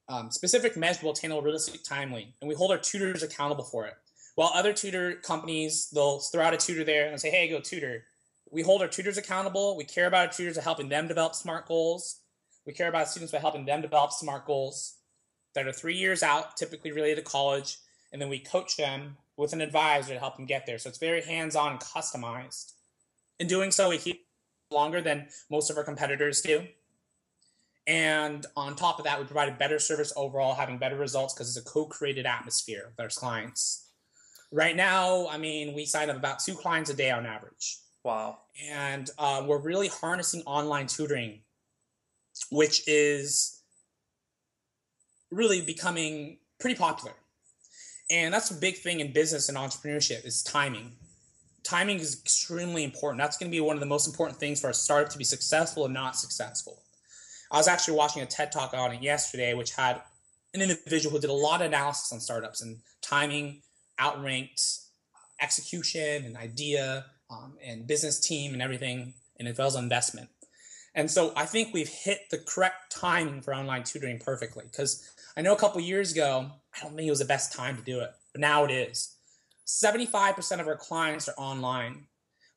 [0.09, 3.93] um, specific, measurable, attainable, realistic, timely, and we hold our tutors accountable for it.
[4.35, 8.05] While other tutor companies, they'll throw out a tutor there and say, "Hey, go tutor."
[8.51, 9.75] We hold our tutors accountable.
[9.75, 12.19] We care about our tutors helping them develop smart goals.
[12.65, 14.97] We care about students by helping them develop smart goals
[15.55, 17.77] that are three years out, typically related to college,
[18.11, 20.77] and then we coach them with an advisor to help them get there.
[20.77, 22.73] So it's very hands-on and customized.
[23.39, 24.25] In doing so, we keep
[24.71, 26.67] longer than most of our competitors do.
[27.85, 31.55] And on top of that, we provide a better service overall, having better results because
[31.55, 33.89] it's a co-created atmosphere with our clients.
[34.51, 37.79] Right now, I mean, we sign up about two clients a day on average.
[38.03, 38.39] Wow.
[38.69, 41.39] And uh, we're really harnessing online tutoring,
[42.51, 43.62] which is
[45.33, 47.13] really becoming pretty popular.
[48.09, 50.91] And that's a big thing in business and entrepreneurship is timing.
[51.63, 53.21] Timing is extremely important.
[53.21, 55.23] That's going to be one of the most important things for a startup to be
[55.23, 56.81] successful and not successful.
[57.51, 60.01] I was actually watching a TED talk on it yesterday, which had
[60.53, 63.61] an individual who did a lot of analysis on startups and timing,
[63.99, 64.61] outranked
[65.41, 70.29] execution and idea um, and business team and everything, and as well investment.
[70.95, 75.41] And so I think we've hit the correct timing for online tutoring perfectly because I
[75.41, 78.01] know a couple years ago, I don't think it was the best time to do
[78.01, 79.15] it, but now it is.
[79.65, 82.05] 75% of our clients are online.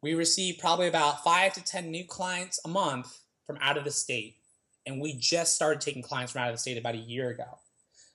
[0.03, 3.91] We receive probably about five to 10 new clients a month from out of the
[3.91, 4.37] state.
[4.87, 7.59] And we just started taking clients from out of the state about a year ago.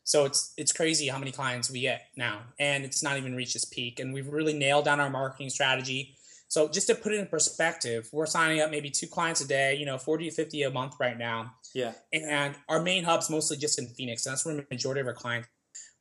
[0.04, 3.56] So it's it's crazy how many clients we get now, and it's not even reached
[3.56, 4.00] its peak.
[4.00, 6.15] And we've really nailed down our marketing strategy.
[6.52, 9.76] So just to put it in perspective, we're signing up maybe two clients a day,
[9.76, 11.54] you know, 40 to 50 a month right now.
[11.74, 11.94] Yeah.
[12.12, 14.26] And our main hub's mostly just in Phoenix.
[14.26, 15.48] And that's where the majority of our clients.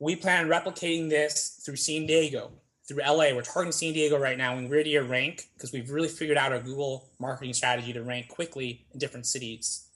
[0.01, 2.51] We plan on replicating this through San Diego,
[2.89, 3.33] through LA.
[3.33, 6.37] We're targeting San Diego right now and we're ready to rank because we've really figured
[6.37, 9.87] out our Google marketing strategy to rank quickly in different cities.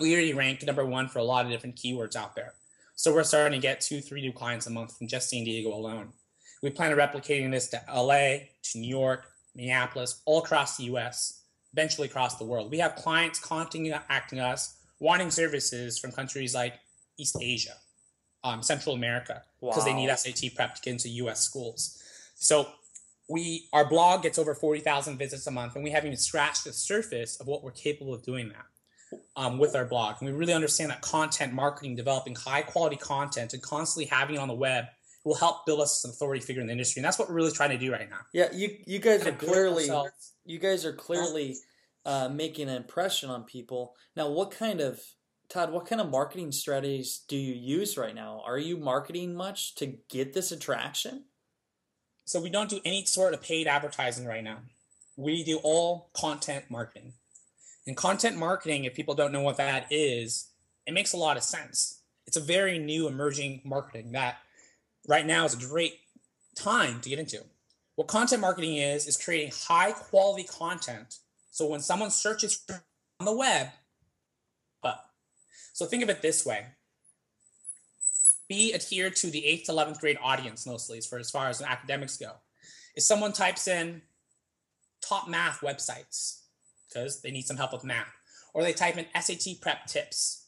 [0.00, 2.54] We already ranked number one for a lot of different keywords out there.
[2.94, 5.74] So we're starting to get two, three new clients a month from just San Diego
[5.74, 6.12] alone.
[6.62, 11.42] We plan on replicating this to LA, to New York, Minneapolis, all across the US,
[11.72, 12.70] eventually across the world.
[12.70, 16.74] We have clients contacting us, wanting services from countries like
[17.18, 17.74] East Asia,
[18.44, 19.84] um, Central America, because wow.
[19.84, 22.02] they need SAT prep to get into US schools.
[22.34, 22.68] So
[23.28, 26.72] we our blog gets over 40,000 visits a month, and we haven't even scratched the
[26.72, 30.16] surface of what we're capable of doing that um, with our blog.
[30.20, 34.38] And we really understand that content marketing, developing high quality content, and constantly having it
[34.38, 34.86] on the web
[35.24, 37.52] will help build us an authority figure in the industry, and that's what we're really
[37.52, 38.20] trying to do right now.
[38.32, 39.88] Yeah, you you guys are clearly
[40.44, 41.56] you guys are clearly
[42.04, 43.94] uh, making an impression on people.
[44.16, 45.00] Now, what kind of
[45.48, 45.72] Todd?
[45.72, 48.42] What kind of marketing strategies do you use right now?
[48.44, 51.24] Are you marketing much to get this attraction?
[52.24, 54.58] So we don't do any sort of paid advertising right now.
[55.16, 57.12] We do all content marketing.
[57.86, 60.48] And content marketing, if people don't know what that is,
[60.86, 62.00] it makes a lot of sense.
[62.26, 64.36] It's a very new emerging marketing that
[65.08, 65.94] right now is a great
[66.54, 67.42] time to get into.
[67.96, 71.18] What content marketing is, is creating high quality content.
[71.50, 72.64] So when someone searches
[73.20, 73.68] on the web,
[74.82, 75.04] but
[75.72, 76.66] so think of it this way.
[78.48, 81.62] Be adhered to the 8th to 11th grade audience mostly as far as, far as
[81.62, 82.32] academics go.
[82.94, 84.02] If someone types in
[85.00, 86.40] top math websites
[86.88, 88.12] because they need some help with math,
[88.54, 90.46] or they type in SAT prep tips,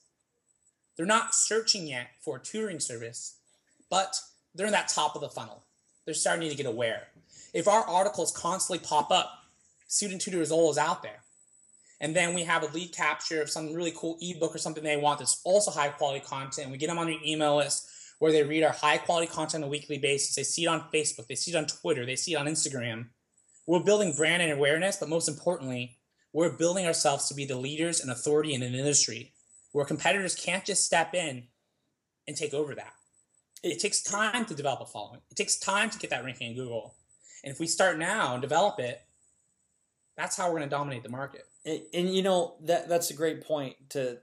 [0.96, 3.36] they're not searching yet for a tutoring service,
[3.90, 4.20] but
[4.54, 5.64] they're in that top of the funnel.
[6.04, 7.08] They're starting to get aware.
[7.52, 9.30] If our articles constantly pop up,
[9.88, 11.22] Student Tutor is always out there.
[12.00, 14.96] And then we have a lead capture of some really cool ebook or something they
[14.96, 16.70] want that's also high quality content.
[16.70, 17.88] We get them on your email list
[18.18, 20.34] where they read our high quality content on a weekly basis.
[20.34, 23.06] They see it on Facebook, they see it on Twitter, they see it on Instagram.
[23.66, 25.98] We're building brand and awareness, but most importantly,
[26.32, 29.32] we're building ourselves to be the leaders and authority in an industry
[29.72, 31.44] where competitors can't just step in
[32.26, 32.92] and take over that
[33.64, 35.20] it takes time to develop a following.
[35.30, 36.94] It takes time to get that ranking in Google.
[37.42, 39.00] And if we start now and develop it,
[40.16, 41.46] that's how we're going to dominate the market.
[41.64, 44.18] And, and, you know that that's a great point to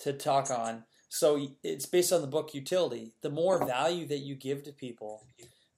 [0.00, 0.82] to talk on.
[1.08, 3.12] So it's based on the book Youtility.
[3.22, 5.24] The more value that you give to people,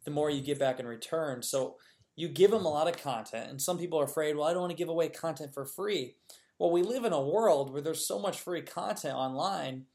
[0.05, 1.43] the more you get back in return.
[1.43, 1.77] So
[2.17, 4.63] you give them a lot of content, and some people are afraid, well, I don't
[4.63, 6.17] want to give away content for free.
[6.59, 9.87] Well, we live in a world where there's so much free content online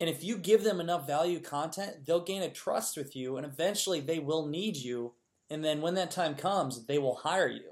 [0.00, 3.46] and if you give them enough value content, they'll gain a trust with you and
[3.46, 5.12] eventually they will need you.
[5.50, 7.70] And then when that time comes, they will hire you.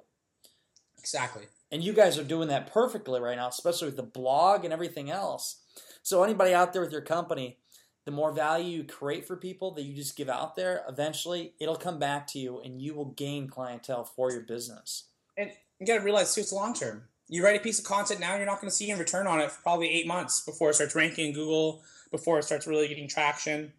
[0.98, 1.44] Exactly.
[1.70, 5.11] And you guys are doing that perfectly right now, especially with the blog and everything
[5.11, 5.62] else.
[6.02, 7.58] So, anybody out there with your company,
[8.04, 11.76] the more value you create for people that you just give out there, eventually it'll
[11.76, 15.04] come back to you and you will gain clientele for your business.
[15.37, 17.04] And you got to realize, too, it's long term.
[17.28, 19.40] You write a piece of content now, you're not going to see a return on
[19.40, 21.82] it for probably eight months before it starts ranking Google
[22.12, 23.72] before it starts really getting traction.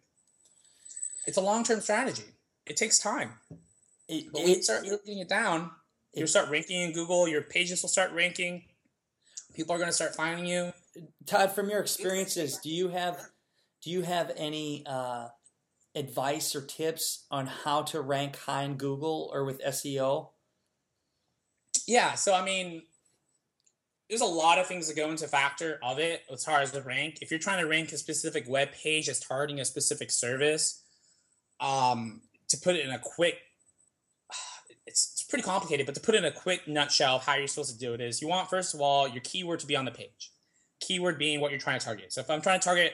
[1.26, 2.24] It's a long term strategy.
[2.66, 3.30] It takes time.
[4.08, 5.70] It, but when it, you start getting it down,
[6.12, 7.26] it, you'll start ranking in Google.
[7.26, 8.64] Your pages will start ranking.
[9.54, 10.72] People are going to start finding you.
[11.26, 13.18] Todd, from your experiences, do you have
[13.82, 15.28] do you have any uh,
[15.94, 20.30] advice or tips on how to rank high in Google or with SEO?
[21.86, 22.82] Yeah, so I mean,
[24.08, 26.82] there's a lot of things that go into factor of it as far as the
[26.82, 27.18] rank.
[27.22, 30.82] If you're trying to rank a specific web page as targeting a specific service,
[31.60, 33.38] um, to put it in a quick,
[34.86, 37.72] it's, it's pretty complicated, but to put in a quick nutshell of how you're supposed
[37.72, 39.90] to do it is you want, first of all, your keyword to be on the
[39.90, 40.30] page.
[40.80, 42.12] Keyword being what you're trying to target.
[42.12, 42.92] So if I'm trying to target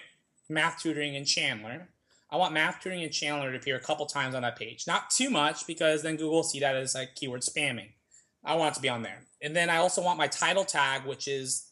[0.48, 1.88] math tutoring in Chandler,
[2.30, 4.86] I want math tutoring in Chandler to appear a couple times on that page.
[4.86, 7.88] Not too much because then Google will see that as like keyword spamming.
[8.44, 9.18] I want it to be on there.
[9.42, 11.66] And then I also want my title tag, which is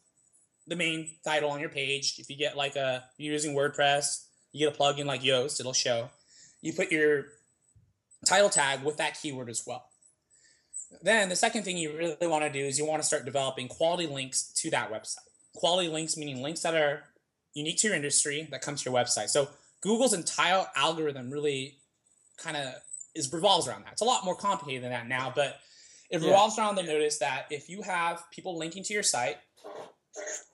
[0.66, 2.14] the main title on your page.
[2.19, 5.73] If you get like a you're using WordPress, you get a plugin like Yoast, it'll
[5.73, 6.11] show.
[6.61, 7.27] You put your
[8.27, 9.85] title tag with that keyword as well.
[11.03, 13.69] Then the second thing you really want to do is you want to start developing
[13.69, 15.19] quality links to that website.
[15.55, 17.03] Quality links meaning links that are
[17.55, 19.29] unique to your industry that comes to your website.
[19.29, 19.49] So
[19.83, 21.79] Google's entire algorithm really
[22.39, 22.75] kind of
[23.14, 23.93] is revolves around that.
[23.93, 25.59] It's a lot more complicated than that now, but
[26.11, 26.65] it revolves yeah.
[26.65, 29.37] around the notice that if you have people linking to your site,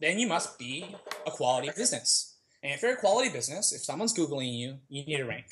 [0.01, 0.97] then you must be
[1.27, 2.37] a quality business.
[2.63, 5.47] And if you're a quality business, if someone's googling you, you need to rank.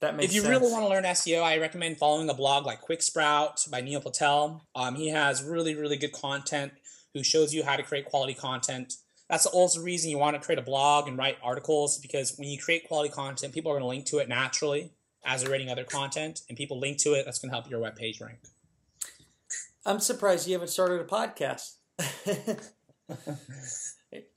[0.00, 0.50] That makes if you sense.
[0.50, 4.00] really want to learn SEO, I recommend following a blog like Quick Sprout by Neil
[4.00, 4.66] Patel.
[4.74, 6.72] Um, he has really, really good content
[7.12, 8.94] who shows you how to create quality content.
[9.28, 12.34] That's the also the reason you want to create a blog and write articles because
[12.36, 14.92] when you create quality content, people are going to link to it naturally
[15.24, 17.24] as they're reading other content, and people link to it.
[17.26, 18.38] That's going to help your web page rank.
[19.86, 21.76] I'm surprised you haven't started a podcast.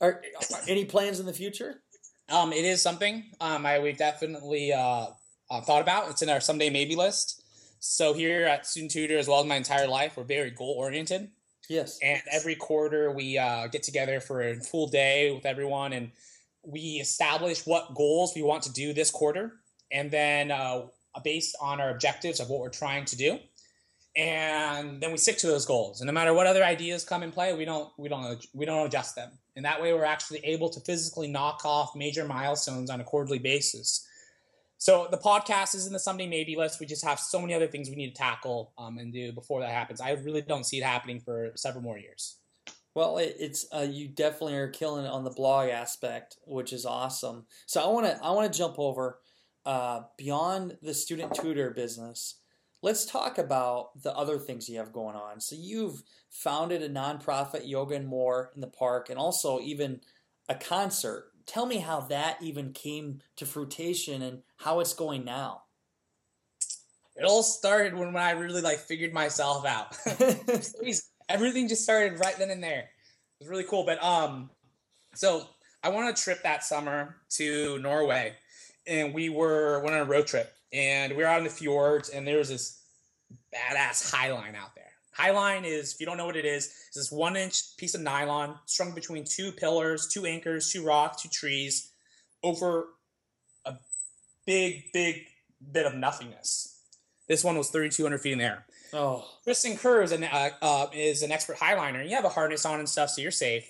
[0.00, 0.22] are,
[0.68, 1.82] any plans in the future?
[2.30, 5.06] Um, it is something um, I we've definitely uh,
[5.50, 6.10] uh, thought about.
[6.10, 7.42] It's in our someday maybe list.
[7.80, 11.30] So here at Student Tutor, as well as my entire life, we're very goal oriented.
[11.68, 11.98] Yes.
[12.02, 16.10] And every quarter we uh, get together for a full day with everyone, and
[16.62, 19.52] we establish what goals we want to do this quarter,
[19.92, 20.86] and then uh,
[21.22, 23.38] based on our objectives of what we're trying to do,
[24.16, 26.00] and then we stick to those goals.
[26.00, 28.86] And no matter what other ideas come in play, we don't we don't we don't
[28.86, 29.32] adjust them.
[29.56, 33.38] And that way, we're actually able to physically knock off major milestones on a quarterly
[33.38, 34.06] basis.
[34.78, 36.78] So the podcast is in the someday maybe list.
[36.78, 39.60] We just have so many other things we need to tackle um, and do before
[39.60, 40.00] that happens.
[40.00, 42.36] I really don't see it happening for several more years.
[42.94, 47.46] Well, it's uh, you definitely are killing it on the blog aspect, which is awesome.
[47.66, 49.18] So I want to I want to jump over
[49.66, 52.36] uh, beyond the student tutor business
[52.84, 55.40] let's talk about the other things you have going on.
[55.40, 60.02] So you've founded a nonprofit, Yoga and More, in the park, and also even
[60.50, 61.30] a concert.
[61.46, 65.62] Tell me how that even came to fruition and how it's going now.
[67.16, 69.96] It all started when, when I really like figured myself out.
[71.30, 72.80] Everything just started right then and there.
[72.80, 73.86] It was really cool.
[73.86, 74.50] But um,
[75.14, 75.46] so
[75.82, 78.34] I went on a trip that summer to Norway,
[78.86, 82.08] and we were went on a road trip and we were out in the fjords,
[82.08, 82.82] and there was this
[83.54, 84.84] badass highline out there.
[85.16, 88.00] Highline is, if you don't know what it is, it's this one inch piece of
[88.00, 91.92] nylon strung between two pillars, two anchors, two rocks, two trees,
[92.42, 92.88] over
[93.64, 93.74] a
[94.44, 95.22] big, big
[95.72, 96.76] bit of nothingness.
[97.28, 98.66] This one was 3,200 feet in the air.
[98.92, 99.24] Oh.
[99.44, 102.66] Kristen Kerr is an, uh, uh, is an expert highliner, and you have a harness
[102.66, 103.64] on and stuff, so you're safe.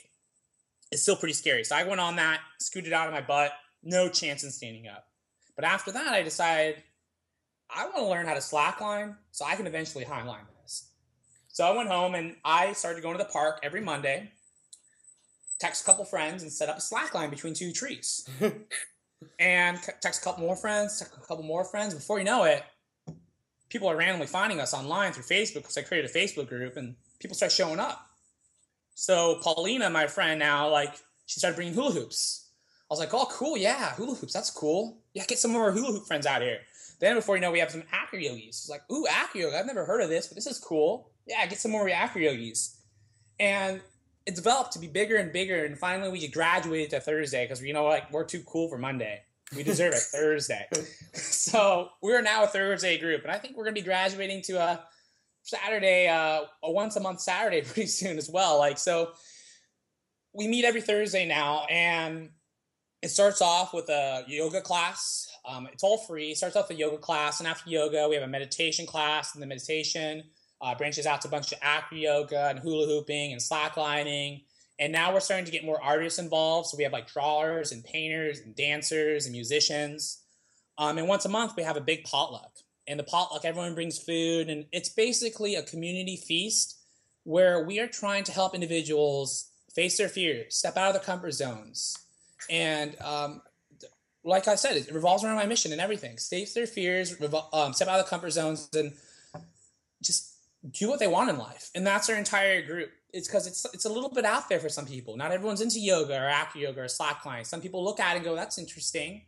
[0.90, 1.64] It's still pretty scary.
[1.64, 3.52] So I went on that, scooted out of my butt,
[3.82, 5.06] no chance in standing up.
[5.56, 6.82] But after that, I decided
[7.70, 10.88] I want to learn how to slackline so I can eventually highline this.
[11.48, 14.30] So I went home and I started going to the park every Monday,
[15.58, 18.28] text a couple friends, and set up a slackline between two trees.
[19.38, 21.94] and text a couple more friends, text a couple more friends.
[21.94, 22.62] Before you know it,
[23.68, 26.94] people are randomly finding us online through Facebook because I created a Facebook group and
[27.18, 28.06] people start showing up.
[28.94, 30.94] So Paulina, my friend now, like
[31.26, 32.48] she started bringing hula hoops.
[32.82, 34.98] I was like, oh, cool, yeah, hula hoops, that's cool.
[35.14, 36.58] Yeah, get some of our hula hoop friends out here.
[37.04, 38.46] Then before you know, we have some acro yogis.
[38.46, 39.58] It's like, ooh, acro yoga.
[39.58, 41.10] I've never heard of this, but this is cool.
[41.26, 42.80] Yeah, get some more acro yogis.
[43.38, 43.82] And
[44.24, 45.66] it developed to be bigger and bigger.
[45.66, 49.20] And finally, we graduated to Thursday because you know, like we're too cool for Monday.
[49.54, 50.66] We deserve a Thursday.
[51.12, 54.82] so we're now a Thursday group, and I think we're gonna be graduating to a
[55.42, 58.56] Saturday, uh, a once a month Saturday pretty soon as well.
[58.56, 59.12] Like so,
[60.32, 62.30] we meet every Thursday now, and
[63.02, 66.30] it starts off with a yoga class um, it's all free.
[66.30, 69.42] It starts off with yoga class, and after yoga, we have a meditation class, and
[69.42, 70.24] the meditation
[70.60, 74.44] uh, branches out to a bunch of acro yoga and hula hooping and slacklining.
[74.78, 76.68] And now we're starting to get more artists involved.
[76.68, 80.22] So we have like drawers and painters and dancers and musicians.
[80.78, 82.50] Um, and once a month, we have a big potluck.
[82.88, 86.78] And the potluck, everyone brings food, and it's basically a community feast
[87.22, 91.32] where we are trying to help individuals face their fears, step out of their comfort
[91.32, 91.96] zones,
[92.50, 93.40] and um,
[94.24, 96.16] like I said, it revolves around my mission and everything.
[96.16, 98.92] Face their fears, revol- um, step out of the comfort zones, and
[100.02, 100.34] just
[100.70, 101.70] do what they want in life.
[101.74, 102.90] And that's our entire group.
[103.12, 105.16] It's because it's it's a little bit out there for some people.
[105.16, 107.46] Not everyone's into yoga or acro yoga or slackline.
[107.46, 109.22] Some people look at it and go, "That's interesting."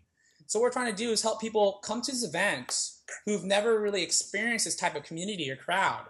[0.47, 2.91] So what we're trying to do is help people come to this event
[3.25, 6.07] who've never really experienced this type of community or crowd,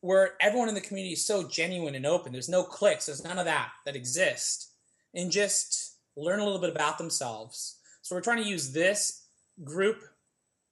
[0.00, 2.32] where everyone in the community is so genuine and open.
[2.32, 3.06] There's no clicks.
[3.06, 4.72] There's none of that that exists,
[5.14, 7.76] and just learn a little bit about themselves
[8.06, 9.24] so we're trying to use this
[9.64, 10.00] group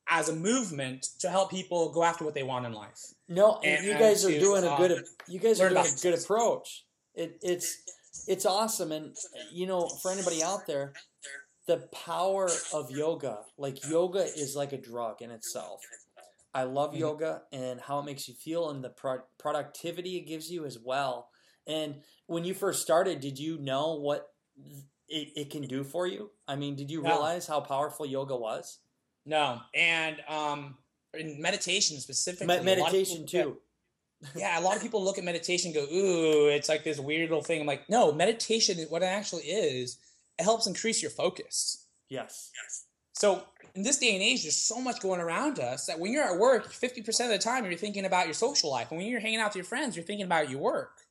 [0.09, 3.13] as a movement to help people go after what they want in life.
[3.29, 5.03] No, and, you guys are doing a good.
[5.27, 6.85] You guys are doing a good approach.
[7.17, 7.77] It, it's
[8.29, 9.17] it's awesome, and
[9.53, 10.93] you know, for anybody out there,
[11.67, 15.81] the power of yoga, like yoga, is like a drug in itself.
[16.55, 17.01] I love mm-hmm.
[17.01, 20.79] yoga and how it makes you feel, and the pro- productivity it gives you as
[20.79, 21.31] well.
[21.67, 21.97] And
[22.29, 24.29] when you first started, did you know what
[25.15, 26.31] it, it can do for you?
[26.49, 28.79] I mean, did you realize how powerful yoga was?
[29.25, 30.77] No, and um,
[31.15, 33.59] in meditation specifically, Me- meditation too.
[34.37, 37.31] yeah, a lot of people look at meditation and go, ooh, it's like this weird
[37.31, 37.61] little thing.
[37.61, 39.99] I'm like, no, meditation, is what it actually is,
[40.39, 41.87] it helps increase your focus.
[42.09, 42.51] Yes.
[42.63, 42.85] Yes.
[43.13, 43.43] So
[43.75, 46.39] in this day and age, there's so much going around us that when you're at
[46.39, 48.91] work, 50% of the time you're thinking about your social life.
[48.91, 51.04] And when you're hanging out with your friends, you're thinking about your work.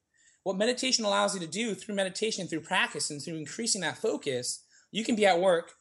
[0.43, 4.63] What meditation allows you to do through meditation, through practice, and through increasing that focus,
[4.91, 5.71] you can be at work,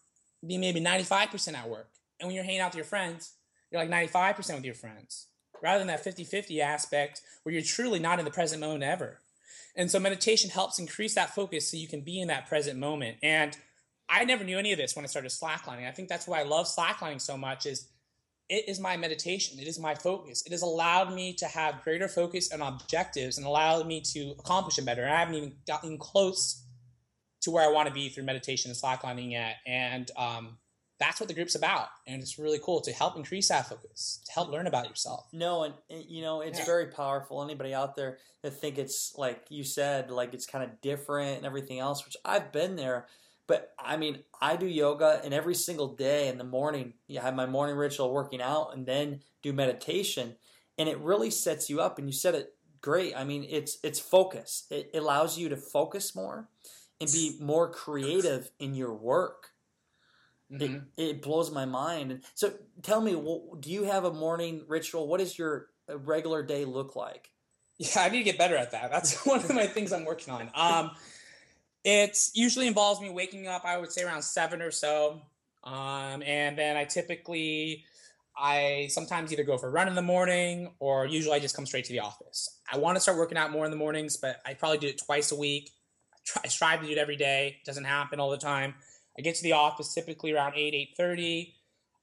[0.46, 1.88] be maybe 95% at work.
[2.20, 3.32] And when you're hanging out with your friends,
[3.70, 5.26] you're like 95% with your friends
[5.62, 9.20] rather than that 50 50 aspect where you're truly not in the present moment ever.
[9.74, 13.16] And so meditation helps increase that focus so you can be in that present moment.
[13.22, 13.56] And
[14.08, 15.88] I never knew any of this when I started slacklining.
[15.88, 17.86] I think that's why I love slacklining so much is
[18.52, 19.58] it is my meditation.
[19.58, 20.42] It is my focus.
[20.44, 24.76] It has allowed me to have greater focus and objectives and allowed me to accomplish
[24.76, 25.02] it better.
[25.02, 26.62] And I haven't even gotten close
[27.40, 29.56] to where I want to be through meditation and slacklining yet.
[29.66, 30.58] And um,
[30.98, 34.32] that's what the group's about and it's really cool to help increase that focus to
[34.32, 36.64] help learn about yourself no and you know it's yeah.
[36.64, 40.80] very powerful anybody out there that think it's like you said like it's kind of
[40.80, 43.06] different and everything else which i've been there
[43.52, 47.34] but i mean i do yoga and every single day in the morning you have
[47.34, 50.34] my morning ritual working out and then do meditation
[50.78, 54.00] and it really sets you up and you said it great i mean it's it's
[54.00, 56.48] focus it allows you to focus more
[56.98, 59.48] and be more creative in your work
[60.52, 60.74] Mm-hmm.
[60.96, 62.20] It, it blows my mind.
[62.34, 65.08] So tell me, do you have a morning ritual?
[65.08, 67.30] What does your uh, regular day look like?
[67.78, 68.90] Yeah, I need to get better at that.
[68.90, 70.50] That's one of my things I'm working on.
[70.54, 70.90] Um,
[71.84, 75.20] it usually involves me waking up, I would say around seven or so.
[75.64, 77.84] Um, and then I typically,
[78.36, 81.66] I sometimes either go for a run in the morning or usually I just come
[81.66, 82.60] straight to the office.
[82.72, 85.00] I want to start working out more in the mornings, but I probably do it
[85.04, 85.70] twice a week.
[86.12, 87.58] I, try, I strive to do it every day.
[87.60, 88.74] It doesn't happen all the time.
[89.18, 91.52] I get to the office typically around 8, 8.30.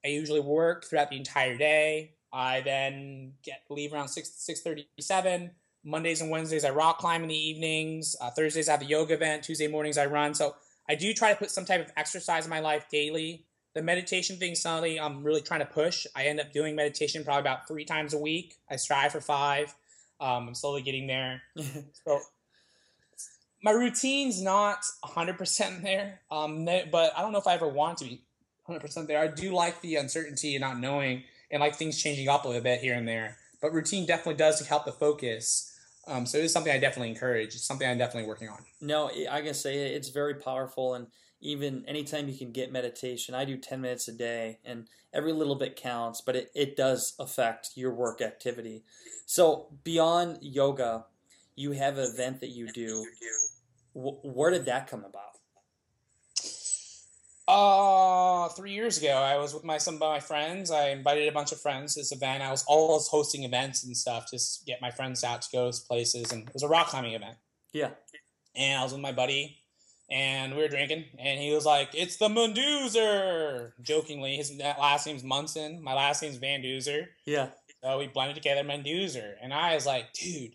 [0.06, 2.14] I usually work throughout the entire day.
[2.32, 5.52] I then get leave around 6, 6.37.
[5.90, 8.16] Mondays and Wednesdays, I rock climb in the evenings.
[8.22, 9.44] Uh, Thursdays, I have a yoga event.
[9.44, 10.34] Tuesday mornings, I run.
[10.34, 10.56] So
[10.88, 13.46] I do try to put some type of exercise in my life daily.
[13.76, 16.08] The meditation thing, suddenly, I'm really trying to push.
[16.16, 18.56] I end up doing meditation probably about three times a week.
[18.70, 19.76] I strive for five.
[20.20, 21.42] Um, I'm slowly getting there.
[21.58, 22.20] so
[23.64, 28.06] my routine's not 100% there, um, but I don't know if I ever want to
[28.06, 28.22] be
[28.68, 29.20] 100% there.
[29.20, 32.64] I do like the uncertainty and not knowing and like things changing up a little
[32.64, 33.38] bit here and there.
[33.62, 35.69] But routine definitely does help the focus.
[36.10, 37.56] Um, so it's something I definitely encourage.
[37.56, 38.58] It's something I'm definitely working on.
[38.82, 40.96] No, I can say it's very powerful.
[40.96, 41.08] And
[41.40, 45.56] even anytime you can get meditation, I do 10 minutes a day and every little
[45.56, 48.84] bit counts, but it, it does affect your work activity.
[49.26, 51.06] So beyond yoga,
[51.56, 53.06] you have an event that you do
[53.94, 55.39] where did that come about?
[57.50, 60.70] Uh, three years ago, I was with my some of my friends.
[60.70, 62.44] I invited a bunch of friends to this event.
[62.44, 65.82] I was always hosting events and stuff, just get my friends out to go to
[65.88, 67.38] places, and it was a rock climbing event.
[67.74, 67.90] Yeah,
[68.56, 69.58] and I was with my buddy,
[70.12, 74.36] and we were drinking, and he was like, "It's the Munduzer," jokingly.
[74.36, 75.82] His last name's Munson.
[75.82, 77.08] My last name's VanDuzer.
[77.26, 77.50] Yeah.
[77.82, 80.54] So we blended together Munduzer, and I was like, "Dude,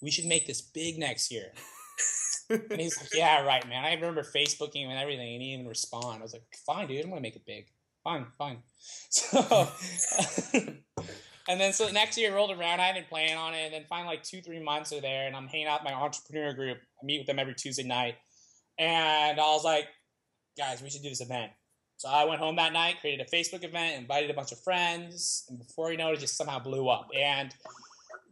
[0.00, 1.52] we should make this big next year."
[2.50, 3.84] and he's like, yeah, right, man.
[3.84, 6.20] I remember Facebooking him and everything, and he didn't even respond.
[6.20, 7.66] I was like, fine, dude, I'm gonna make it big.
[8.04, 8.58] Fine, fine.
[9.08, 9.68] So,
[11.48, 12.80] and then so next year rolled around.
[12.80, 15.34] I been planning on it, and then finally, like two, three months are there, and
[15.34, 16.78] I'm hanging out with my entrepreneur group.
[17.02, 18.16] I meet with them every Tuesday night,
[18.78, 19.86] and I was like,
[20.56, 21.50] guys, we should do this event.
[21.96, 25.44] So I went home that night, created a Facebook event, invited a bunch of friends,
[25.48, 27.08] and before you know it, it just somehow blew up.
[27.16, 27.54] And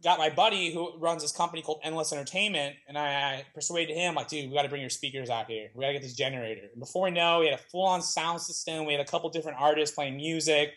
[0.03, 4.27] got my buddy who runs this company called Endless Entertainment, and I, persuaded him, like,
[4.27, 5.69] dude, we got to bring your speakers out here.
[5.73, 6.61] We got to get this generator.
[6.71, 8.85] And before we know, we had a full on sound system.
[8.85, 10.73] We had a couple different artists playing music.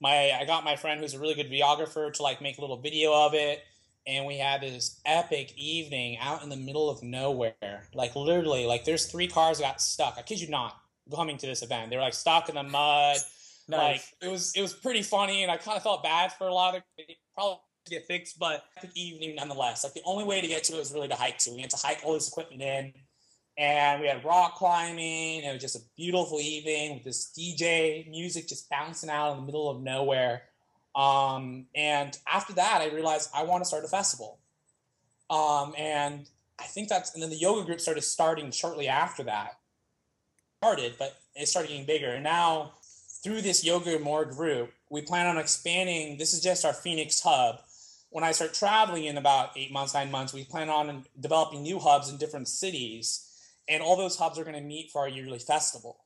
[0.00, 2.76] My, I got my friend who's a really good videographer to like make a little
[2.76, 3.62] video of it,
[4.06, 7.88] and we had this epic evening out in the middle of nowhere.
[7.94, 10.16] Like literally, like there's three cars got stuck.
[10.18, 10.76] I kid you not,
[11.14, 11.90] coming to this event.
[11.90, 13.16] They were like stuck in the mud.
[13.68, 13.78] Nice.
[13.78, 16.54] Like it was, it was pretty funny, and I kind of felt bad for a
[16.54, 16.82] lot of
[17.34, 18.64] probably to get fixed, but
[18.94, 19.84] evening nonetheless.
[19.84, 21.52] Like the only way to get to it was really to hike to.
[21.52, 22.92] We had to hike all this equipment in,
[23.58, 25.44] and we had rock climbing.
[25.44, 29.46] It was just a beautiful evening with this DJ music just bouncing out in the
[29.46, 30.42] middle of nowhere.
[30.94, 34.38] Um, and after that, I realized I want to start a festival.
[35.28, 36.28] Um, and
[36.58, 39.58] I think that's, and then the yoga group started starting shortly after that.
[40.62, 42.08] Started, but it started getting bigger.
[42.08, 42.72] And now
[43.22, 46.16] through this yoga more group, we plan on expanding.
[46.16, 47.60] This is just our Phoenix hub
[48.10, 51.78] when I start traveling in about eight months, nine months, we plan on developing new
[51.78, 53.28] hubs in different cities,
[53.68, 55.98] and all those hubs are going to meet for our yearly festival.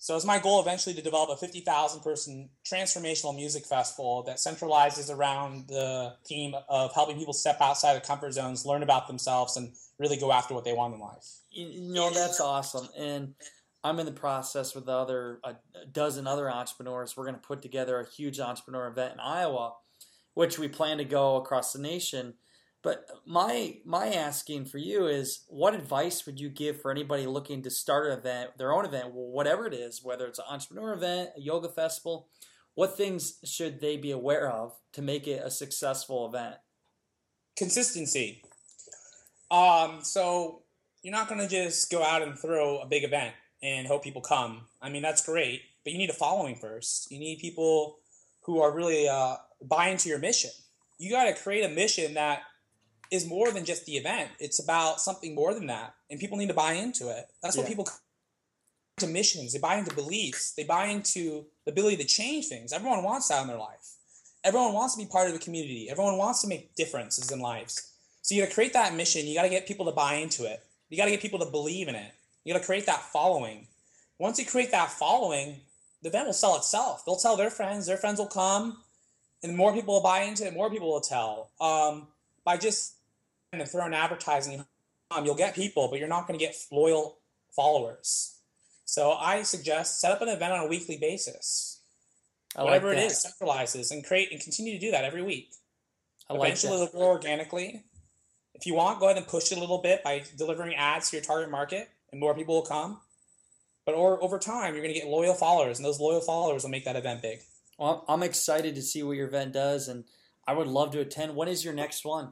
[0.00, 5.12] So it's my goal eventually to develop a 50,000 person transformational music festival that centralizes
[5.12, 9.72] around the theme of helping people step outside of comfort zones, learn about themselves, and
[9.98, 11.40] really go after what they want in life.
[11.50, 12.88] You know, that's awesome.
[12.96, 13.34] And
[13.82, 15.56] I'm in the process with the other a
[15.90, 17.16] dozen other entrepreneurs.
[17.16, 19.74] We're going to put together a huge entrepreneur event in Iowa,
[20.38, 22.34] which we plan to go across the nation
[22.82, 27.62] but my my asking for you is, what advice would you give for anybody looking
[27.62, 31.30] to start an event, their own event, whatever it is, whether it's an entrepreneur event,
[31.36, 32.28] a yoga festival?
[32.74, 36.54] What things should they be aware of to make it a successful event?
[37.56, 38.42] Consistency.
[39.50, 40.62] Um, so
[41.02, 44.22] you're not going to just go out and throw a big event and hope people
[44.22, 44.66] come.
[44.80, 47.10] I mean, that's great, but you need a following first.
[47.10, 47.98] You need people
[48.42, 50.50] who are really uh, buy into your mission.
[50.98, 52.42] You got to create a mission that
[53.10, 54.30] is more than just the event.
[54.38, 57.26] It's about something more than that, and people need to buy into it.
[57.42, 57.88] That's what people
[58.98, 59.52] to missions.
[59.52, 60.52] They buy into beliefs.
[60.52, 62.72] They buy into the ability to change things.
[62.72, 63.94] Everyone wants that in their life.
[64.44, 65.88] Everyone wants to be part of a community.
[65.90, 67.92] Everyone wants to make differences in lives.
[68.22, 69.26] So you got to create that mission.
[69.26, 70.62] You got to get people to buy into it.
[70.90, 72.12] You got to get people to believe in it.
[72.44, 73.66] You got to create that following.
[74.18, 75.60] Once you create that following,
[76.02, 77.04] the event will sell itself.
[77.04, 77.86] They'll tell their friends.
[77.86, 78.78] Their friends will come,
[79.42, 80.54] and more people will buy into it.
[80.54, 81.50] More people will tell.
[81.60, 82.08] Um,
[82.44, 82.94] by just
[83.52, 84.64] and throw an advertising,
[85.10, 87.18] um, you'll get people, but you're not going to get loyal
[87.54, 88.38] followers.
[88.84, 91.80] So I suggest set up an event on a weekly basis.
[92.56, 95.50] I Whatever like it is, centralizes and create and continue to do that every week.
[96.28, 97.84] I Eventually, like it'll grow organically.
[98.54, 101.16] If you want, go ahead and push it a little bit by delivering ads to
[101.16, 102.98] your target market, and more people will come.
[103.86, 106.70] But or, over time, you're going to get loyal followers, and those loyal followers will
[106.70, 107.40] make that event big.
[107.78, 110.04] Well, I'm excited to see what your event does, and
[110.46, 111.36] I would love to attend.
[111.36, 112.30] When is your next one?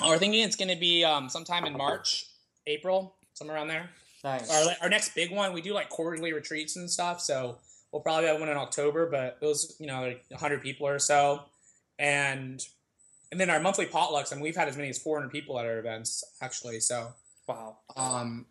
[0.00, 2.26] Oh, we're thinking it's going to be um, sometime in March,
[2.66, 3.90] April, somewhere around there.
[4.22, 4.50] Nice.
[4.50, 7.20] Our, our next big one, we do like quarterly retreats and stuff.
[7.20, 7.58] So
[7.90, 11.42] we'll probably have one in October, but those, you know, like 100 people or so.
[11.98, 12.64] And
[13.30, 15.64] and then our monthly potlucks, I mean, we've had as many as 400 people at
[15.64, 16.80] our events, actually.
[16.80, 17.12] So,
[17.48, 17.78] wow.
[17.96, 18.44] Um,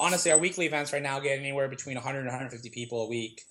[0.00, 3.42] honestly, our weekly events right now get anywhere between 100 and 150 people a week.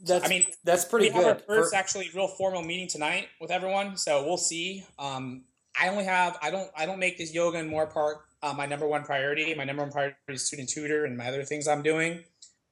[0.00, 1.26] That's, I mean, that's pretty we good.
[1.26, 1.76] have our first For...
[1.76, 4.84] actually real formal meeting tonight with everyone, so we'll see.
[4.98, 5.42] Um,
[5.78, 8.66] I only have I don't I don't make this yoga and more part uh, my
[8.66, 9.54] number one priority.
[9.54, 12.24] My number one priority is student tutor and my other things I'm doing.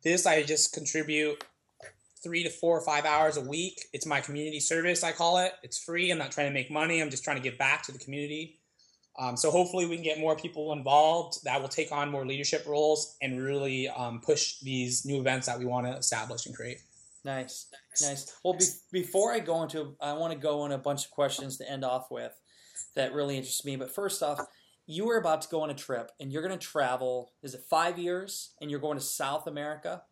[0.03, 1.43] This I just contribute
[2.23, 3.85] three to four or five hours a week.
[3.93, 5.53] It's my community service I call it.
[5.63, 6.11] It's free.
[6.11, 7.01] I'm not trying to make money.
[7.01, 8.61] I'm just trying to give back to the community.
[9.19, 12.67] Um, so hopefully we can get more people involved that will take on more leadership
[12.67, 16.79] roles and really um, push these new events that we want to establish and create.
[17.25, 17.67] Nice,
[18.03, 18.37] nice.
[18.45, 21.57] Well, be- before I go into, I want to go in a bunch of questions
[21.59, 22.33] to end off with
[22.97, 23.77] that really interests me.
[23.77, 24.41] But first off,
[24.87, 27.33] you were about to go on a trip and you're going to travel.
[27.43, 28.53] Is it five years?
[28.61, 30.03] And you're going to South America?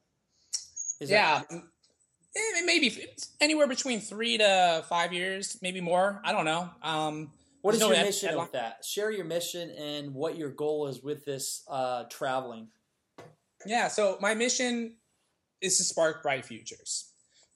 [1.01, 1.43] Is yeah.
[1.51, 1.63] That-
[2.37, 3.07] eh, maybe
[3.41, 6.21] anywhere between three to five years, maybe more.
[6.25, 6.71] I don't know.
[6.83, 7.31] Um,
[7.63, 8.85] what is no your mission with that?
[8.85, 12.69] Share your mission and what your goal is with this uh, traveling.
[13.65, 14.97] Yeah, so my mission
[15.61, 17.09] is to spark bright futures.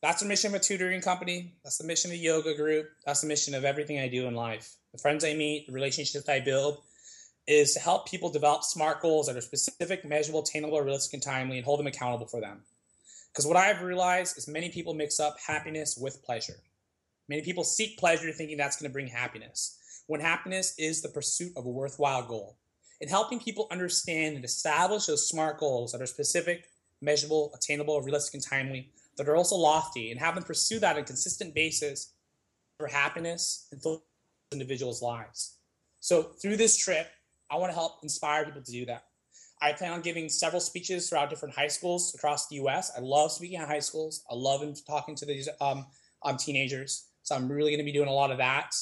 [0.02, 1.54] That's the mission of a tutoring company.
[1.64, 2.88] That's the mission of a yoga group.
[3.04, 6.28] That's the mission of everything I do in life the friends I meet, the relationships
[6.28, 6.78] I build,
[7.46, 11.58] is to help people develop smart goals that are specific, measurable, attainable, realistic, and timely,
[11.58, 12.62] and hold them accountable for them.
[13.30, 16.56] Because what I've realized is many people mix up happiness with pleasure.
[17.28, 21.52] Many people seek pleasure thinking that's going to bring happiness, when happiness is the pursuit
[21.56, 22.56] of a worthwhile goal.
[23.00, 26.68] In helping people understand and establish those smart goals that are specific,
[27.02, 31.02] measurable, attainable, realistic, and timely, that are also lofty, and have them pursue that on
[31.02, 32.12] a consistent basis
[32.78, 34.00] for happiness and those
[34.52, 35.56] individuals' lives.
[36.00, 37.08] So through this trip,
[37.50, 39.04] I want to help inspire people to do that.
[39.60, 42.92] I plan on giving several speeches throughout different high schools across the U.S.
[42.96, 44.22] I love speaking at high schools.
[44.30, 45.86] I love talking to these um,
[46.22, 47.06] um, teenagers.
[47.22, 48.74] So I'm really going to be doing a lot of that.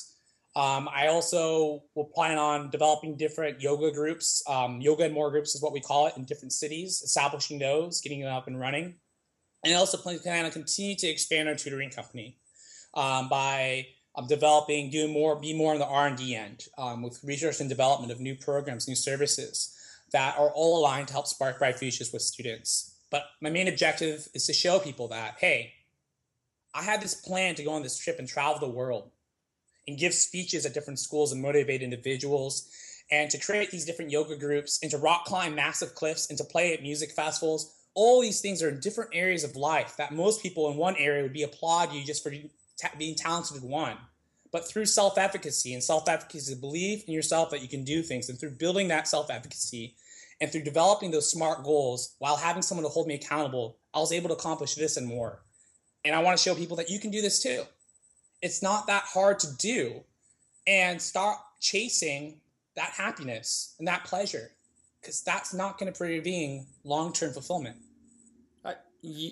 [0.56, 4.42] Um, I also will plan on developing different yoga groups.
[4.48, 8.00] Um, yoga and more groups is what we call it in different cities, establishing those,
[8.00, 8.94] getting them up and running.
[9.64, 12.38] And I also plan on continue to expand our tutoring company
[12.94, 17.02] um, by um, developing, doing more, be more on the R and D end um,
[17.02, 19.76] with research and development of new programs, new services
[20.12, 22.94] that are all aligned to help spark bright futures with students.
[23.10, 25.72] But my main objective is to show people that hey,
[26.74, 29.10] I had this plan to go on this trip and travel the world
[29.86, 32.68] and give speeches at different schools and motivate individuals
[33.10, 36.44] and to create these different yoga groups and to rock climb massive cliffs and to
[36.44, 37.74] play at music festivals.
[37.94, 41.22] All these things are in different areas of life that most people in one area
[41.22, 42.32] would be applaud you just for
[42.98, 43.96] being talented in one,
[44.50, 48.28] but through self efficacy and self efficacy, believe in yourself that you can do things,
[48.28, 49.96] and through building that self efficacy
[50.40, 54.12] And through developing those smart goals while having someone to hold me accountable, I was
[54.12, 55.42] able to accomplish this and more.
[56.04, 57.64] And I want to show people that you can do this too.
[58.44, 60.04] It's not that hard to do.
[60.66, 62.40] And stop chasing
[62.76, 64.50] that happiness and that pleasure
[65.00, 67.76] because that's not going to bring long term fulfillment.
[68.62, 69.30] I, you,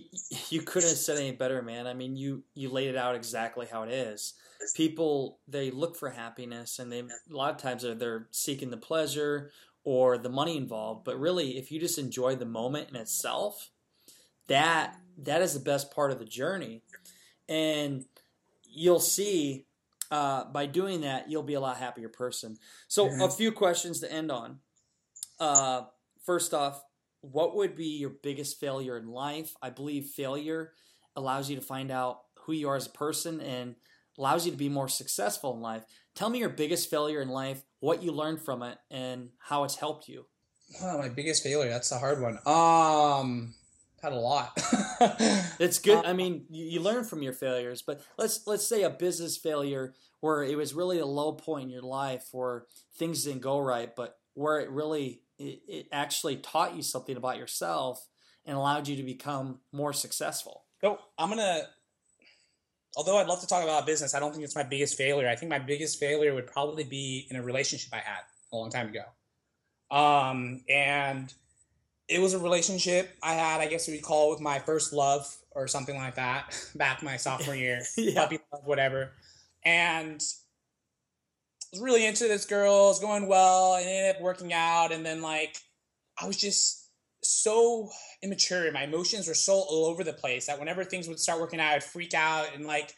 [0.49, 1.87] you couldn't have said any better, man.
[1.87, 4.33] I mean, you, you laid it out exactly how it is.
[4.75, 8.79] People, they look for happiness and they, a lot of times they're, they're seeking the
[8.79, 9.51] pleasure
[9.85, 11.05] or the money involved.
[11.05, 13.69] But really, if you just enjoy the moment in itself,
[14.47, 16.83] that that is the best part of the journey.
[17.47, 18.07] And
[18.73, 19.67] you'll see
[20.11, 22.59] uh, by doing that, you'll be a lot happier person.
[22.89, 23.23] So, mm-hmm.
[23.23, 24.59] a few questions to end on.
[25.41, 25.83] Uh,
[26.25, 26.83] first off,
[27.23, 29.55] what would be your biggest failure in life?
[29.63, 30.73] I believe failure
[31.17, 33.77] allows you to find out who you are as a person and
[34.19, 35.85] allows you to be more successful in life.
[36.15, 39.77] Tell me your biggest failure in life, what you learned from it, and how it's
[39.77, 40.27] helped you.
[40.83, 41.71] Oh, my biggest failure.
[41.71, 42.39] That's a hard one.
[42.45, 43.55] Um,
[44.03, 44.53] had a lot.
[45.61, 46.05] it's good.
[46.05, 49.95] I mean, you, you, learn from your failures, but let's let's say a business failure
[50.21, 52.65] where it was really a low point in your life where
[52.97, 57.39] things didn't go right, but where it really it, it actually taught you something about
[57.39, 58.09] yourself
[58.45, 60.65] and allowed you to become more successful.
[60.81, 61.63] So I'm gonna.
[62.95, 65.27] Although I'd love to talk about business, I don't think it's my biggest failure.
[65.27, 68.21] I think my biggest failure would probably be in a relationship I had
[68.53, 69.05] a long time ago.
[69.91, 71.33] Um, and
[72.13, 75.35] it was a relationship I had, I guess we'd call it with my first love
[75.53, 78.23] or something like that, back my sophomore year, yeah.
[78.23, 79.13] puppy love, whatever.
[79.65, 84.53] And I was really into this girl, it's going well, and it ended up working
[84.53, 84.93] out.
[84.93, 85.57] And then like
[86.21, 86.91] I was just
[87.23, 87.89] so
[88.23, 88.71] immature.
[88.73, 91.75] My emotions were so all over the place that whenever things would start working out,
[91.75, 92.49] I'd freak out.
[92.55, 92.95] And like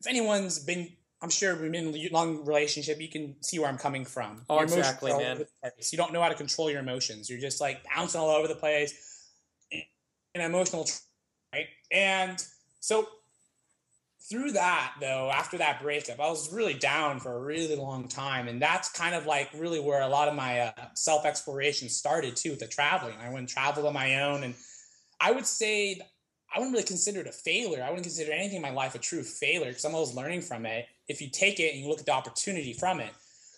[0.00, 0.88] if anyone's been
[1.22, 3.00] I'm sure we've been in a long relationship.
[3.00, 4.42] You can see where I'm coming from.
[4.50, 5.44] Oh, exactly, man.
[5.90, 7.30] You don't know how to control your emotions.
[7.30, 9.24] You're just like bouncing all over the place,
[9.72, 10.86] an emotional,
[11.54, 11.66] right?
[11.90, 12.44] And
[12.80, 13.08] so
[14.28, 18.48] through that, though, after that breakup, I was really down for a really long time,
[18.48, 22.36] and that's kind of like really where a lot of my uh, self exploration started
[22.36, 23.14] too, with the traveling.
[23.20, 24.54] I went and traveled on my own, and
[25.20, 26.00] I would say
[26.54, 27.82] I wouldn't really consider it a failure.
[27.82, 30.66] I wouldn't consider anything in my life a true failure because I'm always learning from
[30.66, 30.86] it.
[31.08, 33.12] If you take it and you look at the opportunity from it.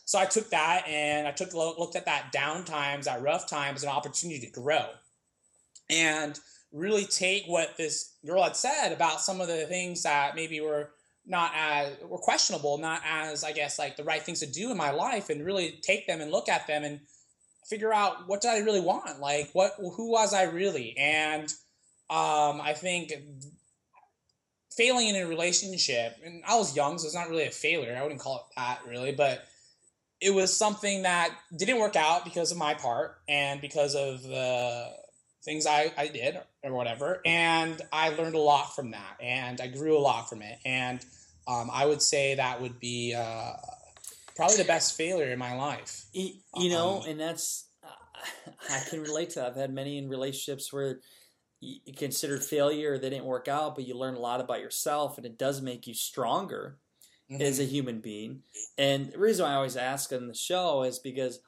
[0.05, 3.83] So I took that and I took looked at that down times, that rough times,
[3.83, 4.87] an opportunity to grow,
[5.91, 6.39] and
[6.73, 10.91] really take what this girl had said about some of the things that maybe were
[11.27, 14.77] not as were questionable, not as I guess like the right things to do in
[14.77, 17.01] my life, and really take them and look at them and
[17.67, 21.53] figure out what did I really want, like what who was I really, and
[22.09, 23.13] um, I think
[24.79, 27.97] failing in a relationship, and I was young, so it's not really a failure.
[27.99, 29.45] I wouldn't call it that really, but
[30.21, 34.93] it was something that didn't work out because of my part and because of the
[35.45, 37.21] things I, I did or whatever.
[37.25, 40.59] And I learned a lot from that and I grew a lot from it.
[40.65, 41.05] And
[41.47, 43.53] um, I would say that would be uh,
[44.37, 46.05] probably the best failure in my life.
[46.13, 49.51] You, you know, um, and that's, uh, I can relate to that.
[49.53, 50.99] I've had many in relationships where
[51.97, 55.37] considered failure they didn't work out but you learn a lot about yourself and it
[55.37, 56.79] does make you stronger
[57.31, 57.43] mm-hmm.
[57.43, 58.43] as a human being.
[58.77, 61.41] And the reason i always ask on the show is because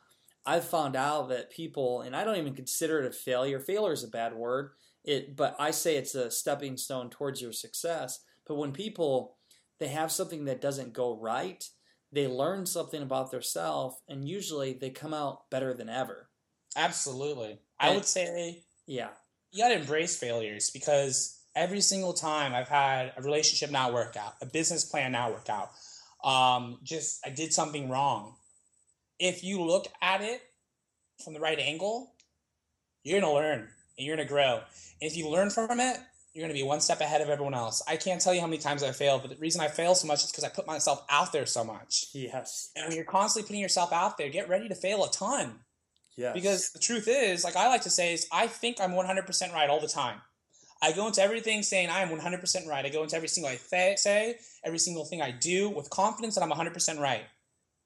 [0.47, 3.61] i've found out that people and i don't even consider it a failure.
[3.61, 4.71] Failure is a bad word.
[5.05, 8.21] It but i say it's a stepping stone towards your success.
[8.47, 9.37] But when people
[9.79, 11.65] they have something that doesn't go right
[12.13, 16.29] they learn something about themselves and usually they come out better than ever.
[16.77, 17.61] Absolutely.
[17.79, 19.11] And, i would say yeah
[19.53, 24.17] you got to embrace failures because every single time I've had a relationship not work
[24.17, 25.71] out, a business plan not work out,
[26.25, 28.35] um, just I did something wrong.
[29.19, 30.41] If you look at it
[31.25, 32.13] from the right angle,
[33.03, 34.57] you're gonna learn and you're gonna grow.
[35.01, 35.99] And if you learn from it,
[36.33, 37.83] you're gonna be one step ahead of everyone else.
[37.89, 40.07] I can't tell you how many times I failed, but the reason I fail so
[40.07, 42.07] much is because I put myself out there so much.
[42.13, 42.71] Yes.
[42.77, 45.61] And when you're constantly putting yourself out there, get ready to fail a ton
[46.21, 46.35] Yes.
[46.35, 49.71] Because the truth is, like I like to say, is I think I'm 100% right
[49.71, 50.21] all the time.
[50.83, 52.85] I go into everything saying I am 100% right.
[52.85, 56.35] I go into every single I th- say, every single thing I do with confidence
[56.35, 57.23] that I'm 100% right,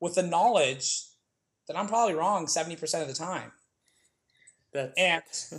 [0.00, 1.04] with the knowledge
[1.68, 3.52] that I'm probably wrong 70% of the time.
[4.72, 5.52] That's...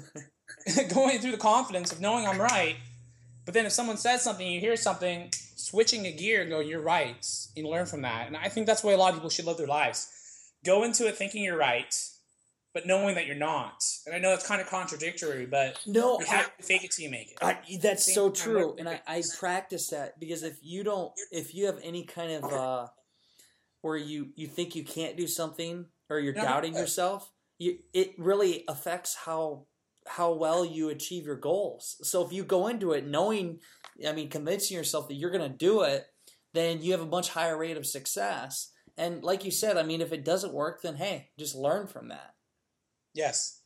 [0.67, 2.75] And going through the confidence of knowing I'm right,
[3.45, 6.81] but then if someone says something, you hear something, switching a gear and go, you're
[6.81, 7.25] right.
[7.55, 8.27] You learn from that.
[8.27, 10.11] And I think that's the way a lot of people should live their lives.
[10.65, 11.95] Go into it thinking you're right
[12.75, 13.81] but knowing that you're not.
[14.05, 16.91] And I know that's kind of contradictory, but no, you have I, to fake it
[16.91, 17.37] till you make it.
[17.41, 21.67] I, that's so true, and I, I practice that because if you don't, if you
[21.67, 22.87] have any kind of uh,
[23.81, 28.13] where you you think you can't do something or you're no, doubting yourself, you, it
[28.17, 29.67] really affects how
[30.05, 31.95] how well you achieve your goals.
[32.03, 33.61] So if you go into it knowing,
[34.05, 36.07] I mean, convincing yourself that you're going to do it,
[36.53, 38.73] then you have a much higher rate of success.
[38.97, 42.09] And like you said, I mean, if it doesn't work, then hey, just learn from
[42.09, 42.34] that.
[43.15, 43.61] Yes.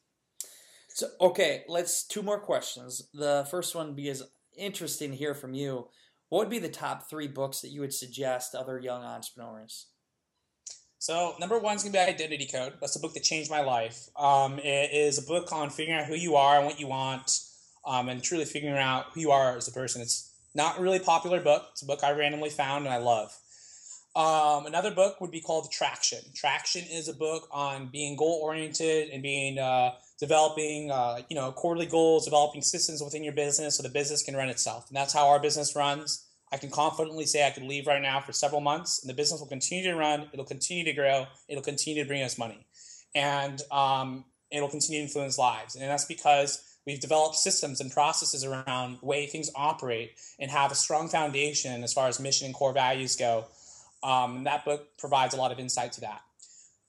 [0.89, 3.09] So okay, let's two more questions.
[3.13, 4.23] The first one because
[4.57, 5.87] interesting to hear from you.
[6.29, 9.87] What would be the top three books that you would suggest to other young entrepreneurs?
[10.99, 12.73] So number one is gonna be Identity Code.
[12.79, 14.09] That's a book that changed my life.
[14.15, 17.39] Um, it is a book on figuring out who you are and what you want,
[17.85, 20.01] um, and truly figuring out who you are as a person.
[20.01, 21.69] It's not a really popular book.
[21.71, 23.35] It's a book I randomly found and I love.
[24.16, 26.20] Um, another book would be called Traction.
[26.34, 31.51] Traction is a book on being goal oriented and being uh, developing, uh, you know,
[31.51, 34.88] quarterly goals, developing systems within your business so the business can run itself.
[34.89, 36.26] And that's how our business runs.
[36.51, 39.39] I can confidently say I could leave right now for several months, and the business
[39.39, 40.30] will continue to run.
[40.34, 41.28] It'll continue to grow.
[41.47, 42.66] It'll continue to bring us money,
[43.14, 45.76] and um, it'll continue to influence lives.
[45.76, 50.72] And that's because we've developed systems and processes around the way things operate and have
[50.72, 53.45] a strong foundation as far as mission and core values go.
[54.03, 56.21] Um, and that book provides a lot of insight to that.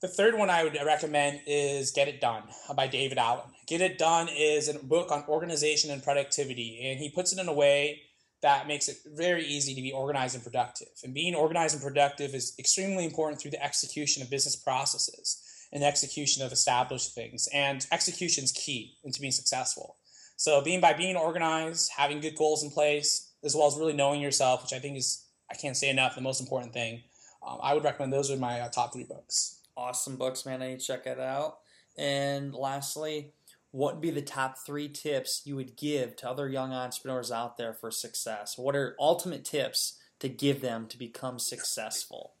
[0.01, 2.43] The third one I would recommend is Get It Done
[2.75, 3.45] by David Allen.
[3.67, 7.47] Get It Done is a book on organization and productivity, and he puts it in
[7.47, 8.01] a way
[8.41, 10.87] that makes it very easy to be organized and productive.
[11.03, 15.83] And being organized and productive is extremely important through the execution of business processes and
[15.83, 17.47] execution of established things.
[17.53, 19.97] And execution is key into being successful.
[20.35, 24.21] So being by being organized, having good goals in place, as well as really knowing
[24.21, 27.03] yourself, which I think is I can't say enough the most important thing.
[27.45, 29.59] Um, I would recommend those are my uh, top three books.
[29.75, 30.61] Awesome books, man.
[30.61, 31.57] I need to check it out.
[31.97, 33.33] And lastly,
[33.71, 37.57] what would be the top three tips you would give to other young entrepreneurs out
[37.57, 38.57] there for success?
[38.57, 42.33] What are ultimate tips to give them to become successful?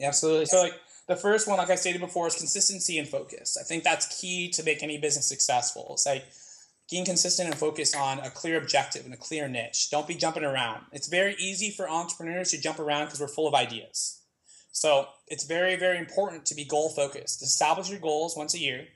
[0.00, 0.46] Absolutely.
[0.46, 3.56] So, like the first one, like I stated before, is consistency and focus.
[3.60, 5.88] I think that's key to make any business successful.
[5.92, 6.24] It's like
[6.90, 9.90] being consistent and focused on a clear objective and a clear niche.
[9.90, 10.84] Don't be jumping around.
[10.92, 14.22] It's very easy for entrepreneurs to jump around because we're full of ideas.
[14.72, 17.42] So, it's very, very important to be goal focused.
[17.42, 18.86] Establish your goals once a year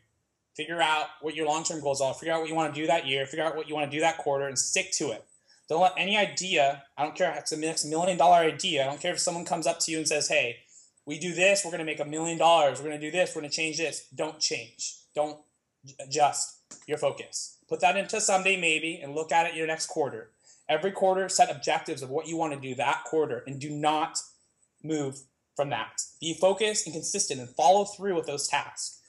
[0.57, 2.87] figure out what your long term goals are, figure out what you want to do
[2.87, 5.25] that year, figure out what you want to do that quarter, and stick to it.
[5.69, 7.53] Don't let any idea, I don't care if it's
[7.85, 10.29] a million dollar idea, I don't care if someone comes up to you and says,
[10.29, 10.57] hey,
[11.07, 13.35] we do this, we're going to make a million dollars, we're going to do this,
[13.35, 14.07] we're going to change this.
[14.15, 14.97] Don't change.
[15.15, 15.39] Don't
[16.01, 17.59] adjust your focus.
[17.73, 20.31] Put that into someday maybe and look at it your next quarter.
[20.69, 24.19] Every quarter, set objectives of what you want to do that quarter and do not
[24.85, 25.21] move
[25.57, 26.03] from that.
[26.21, 29.03] Be focused and consistent and follow through with those tasks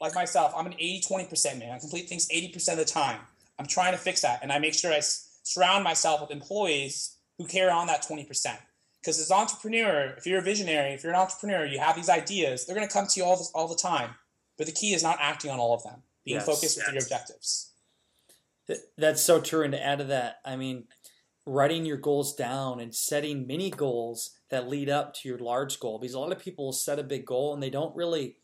[0.00, 1.72] like myself, I'm an 80 20% man.
[1.72, 3.20] I complete things 80% of the time.
[3.58, 4.40] I'm trying to fix that.
[4.42, 8.26] And I make sure I surround myself with employees who carry on that 20%.
[9.00, 12.08] Because as an entrepreneur, if you're a visionary, if you're an entrepreneur, you have these
[12.08, 14.10] ideas, they're going to come to you all, all the time.
[14.58, 16.86] But the key is not acting on all of them, being yes, focused yes.
[16.86, 17.72] with your objectives.
[18.98, 19.62] That's so true.
[19.62, 20.84] And to add to that, I mean,
[21.46, 25.98] writing your goals down and setting mini goals that lead up to your large goal.
[25.98, 28.36] Because a lot of people set a big goal and they don't really,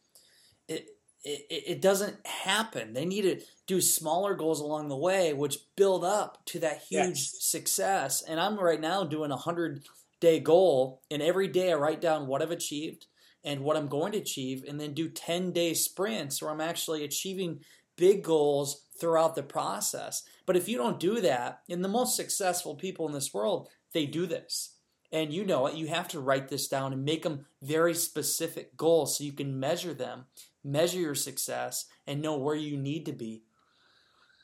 [0.68, 0.86] it,
[1.24, 2.92] it, it doesn't happen.
[2.92, 7.18] They need to do smaller goals along the way, which build up to that huge
[7.18, 7.36] yes.
[7.40, 8.22] success.
[8.22, 9.82] And I'm right now doing a hundred
[10.20, 13.06] day goal, and every day I write down what I've achieved
[13.44, 17.04] and what I'm going to achieve, and then do 10 day sprints where I'm actually
[17.04, 17.60] achieving
[17.96, 20.22] big goals throughout the process.
[20.46, 24.06] But if you don't do that, and the most successful people in this world, they
[24.06, 24.76] do this.
[25.12, 28.76] And you know it, you have to write this down and make them very specific
[28.76, 30.24] goals so you can measure them
[30.64, 33.42] measure your success, and know where you need to be.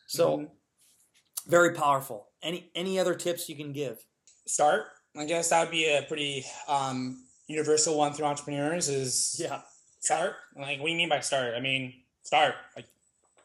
[0.06, 1.50] So, mm-hmm.
[1.50, 2.28] very powerful.
[2.42, 4.04] Any any other tips you can give?
[4.46, 4.86] Start.
[5.16, 8.88] I guess that would be a pretty um, universal one through entrepreneurs.
[8.88, 9.60] Is yeah.
[10.00, 10.36] Start.
[10.54, 11.54] Like, what do you mean by start?
[11.56, 11.92] I mean,
[12.22, 12.54] start.
[12.76, 12.86] Like,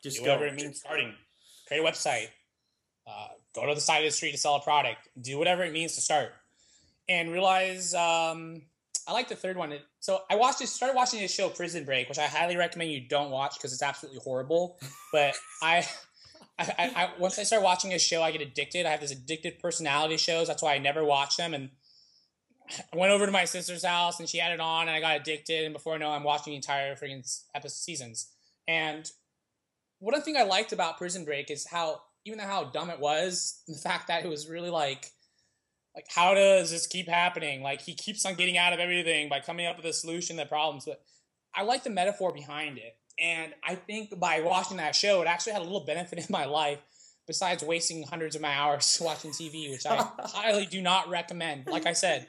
[0.04, 0.80] just whatever it means.
[0.80, 1.14] Starting.
[1.68, 2.28] Create a website.
[3.08, 5.10] Uh, go to the side of the street to sell a product.
[5.20, 6.32] Do whatever it means to start,
[7.10, 8.62] and realize um,
[9.08, 9.74] I like the third one.
[10.00, 13.02] So I watched this, started watching this show, Prison Break, which I highly recommend you
[13.02, 14.80] don't watch because it's absolutely horrible.
[15.12, 15.86] But I,
[16.58, 18.86] I, I, once I start watching a show, I get addicted.
[18.86, 20.48] I have this addictive personality shows.
[20.48, 21.54] That's why I never watch them.
[21.54, 21.70] And
[22.94, 25.18] I went over to my sister's house and she had it on, and I got
[25.18, 25.66] addicted.
[25.66, 28.30] And before I know, I'm watching the entire freaking episode seasons.
[28.68, 29.10] And
[30.00, 33.62] one thing I liked about Prison Break is how even though how dumb it was,
[33.68, 35.12] the fact that it was really like
[35.96, 39.40] like how does this keep happening like he keeps on getting out of everything by
[39.40, 41.02] coming up with a solution to the problems but
[41.56, 45.54] i like the metaphor behind it and i think by watching that show it actually
[45.54, 46.80] had a little benefit in my life
[47.28, 51.86] besides wasting hundreds of my hours watching tv which i highly do not recommend like
[51.86, 52.28] i said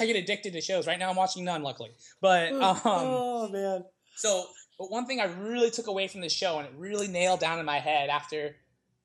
[0.00, 3.84] i get addicted to shows right now i'm watching none luckily but um, oh man
[4.14, 4.46] so
[4.78, 7.58] But one thing I really took away from the show, and it really nailed down
[7.58, 8.54] in my head after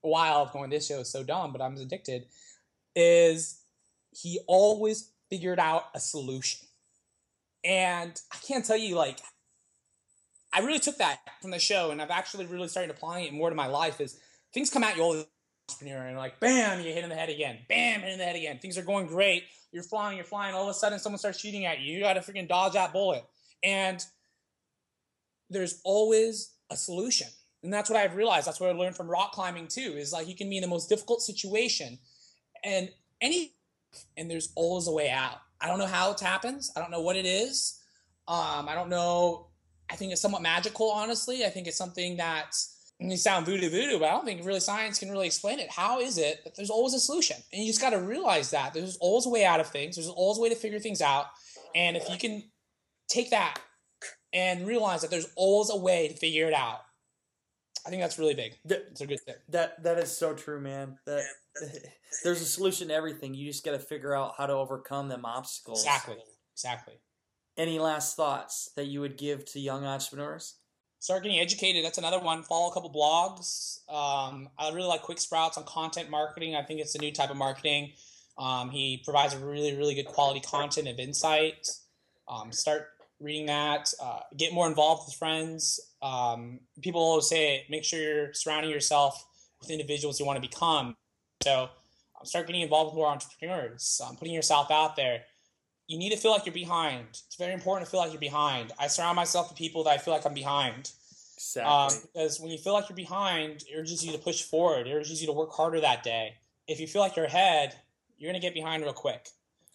[0.03, 2.25] a while of going, this show is so dumb, but I'm addicted,
[2.95, 3.59] is
[4.11, 6.67] he always figured out a solution.
[7.63, 9.19] And I can't tell you, like,
[10.51, 13.49] I really took that from the show, and I've actually really started applying it more
[13.49, 13.99] to my life.
[13.99, 14.19] Is
[14.53, 15.27] things come at you all the
[15.69, 18.35] entrepreneur, and like, bam, you hit in the head again, bam, hit in the head
[18.35, 18.59] again.
[18.59, 19.43] Things are going great.
[19.71, 20.53] You're flying, you're flying.
[20.53, 21.95] All of a sudden, someone starts shooting at you.
[21.95, 23.23] You got to freaking dodge that bullet,
[23.63, 24.03] and
[25.49, 27.27] there's always a solution.
[27.63, 28.45] And that's what I've realized.
[28.45, 29.95] That's what I learned from rock climbing too.
[29.97, 31.97] Is like you can be in the most difficult situation,
[32.63, 32.89] and
[33.21, 33.53] any,
[34.17, 35.37] and there's always a way out.
[35.61, 36.71] I don't know how it happens.
[36.75, 37.79] I don't know what it is.
[38.27, 39.47] Um, I don't know.
[39.89, 41.45] I think it's somewhat magical, honestly.
[41.45, 44.99] I think it's something that's you sound voodoo voodoo, but I don't think really science
[44.99, 45.69] can really explain it.
[45.69, 47.37] How is it that there's always a solution?
[47.51, 49.95] And you just got to realize that there's always a way out of things.
[49.95, 51.25] There's always a way to figure things out.
[51.75, 52.43] And if you can
[53.09, 53.59] take that
[54.31, 56.79] and realize that there's always a way to figure it out,
[57.85, 58.53] I think that's really big.
[58.65, 59.35] It's a good thing.
[59.49, 60.97] That that is so true, man.
[61.05, 61.23] That
[62.23, 63.33] there's a solution to everything.
[63.33, 65.83] You just got to figure out how to overcome them obstacles.
[65.83, 66.17] Exactly.
[66.53, 66.93] Exactly.
[67.57, 70.55] Any last thoughts that you would give to young entrepreneurs?
[71.03, 71.83] Start getting educated.
[71.83, 72.43] That's another one.
[72.43, 73.79] Follow a couple blogs.
[73.89, 76.55] Um, I really like Quick Sprouts on content marketing.
[76.55, 77.91] I think it's a new type of marketing.
[78.37, 81.67] Um, he provides a really, really good quality content of insight.
[82.29, 82.87] Um, start
[83.19, 83.93] reading that.
[84.01, 85.81] Uh, get more involved with friends.
[86.01, 89.25] Um, people always say, make sure you're surrounding yourself
[89.59, 90.95] with individuals you want to become.
[91.41, 93.99] So um, start getting involved with more entrepreneurs.
[94.07, 95.23] Um, putting yourself out there
[95.87, 97.05] you need to feel like you're behind.
[97.09, 98.71] It's very important to feel like you're behind.
[98.79, 100.91] I surround myself with people that I feel like I'm behind.
[101.35, 101.63] Exactly.
[101.63, 104.87] Um, because when you feel like you're behind, it urges you to push forward.
[104.87, 106.35] It urges you to work harder that day.
[106.67, 107.75] If you feel like you're ahead,
[108.17, 109.27] you're going to get behind real quick.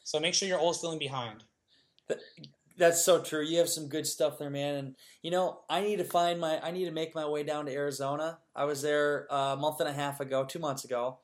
[0.04, 1.44] So make sure you're always feeling behind.
[2.78, 3.42] That's so true.
[3.42, 4.76] You have some good stuff there, man.
[4.76, 6.58] And you know, I need to find my.
[6.60, 8.38] I need to make my way down to Arizona.
[8.56, 11.18] I was there a month and a half ago, two months ago,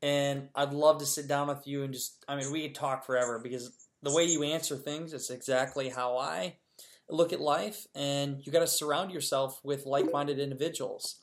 [0.00, 2.24] and I'd love to sit down with you and just.
[2.28, 3.72] I mean, we could talk forever because
[4.02, 6.56] the way you answer things it's exactly how I
[7.08, 11.20] look at life, and you got to surround yourself with like-minded individuals.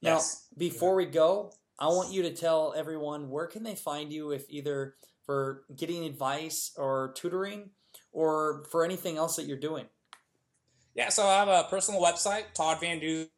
[0.00, 0.46] Yes.
[0.50, 4.32] Now, before we go, I want you to tell everyone where can they find you
[4.32, 7.70] if either for getting advice or tutoring
[8.12, 9.86] or for anything else that you're doing.
[10.94, 13.28] Yeah, so I have a personal website, Todd VanDuzer.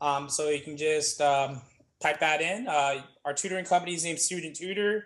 [0.00, 1.60] Um, so you can just um,
[2.00, 2.66] type that in.
[2.66, 5.04] Uh, our tutoring company is named Student Tutor.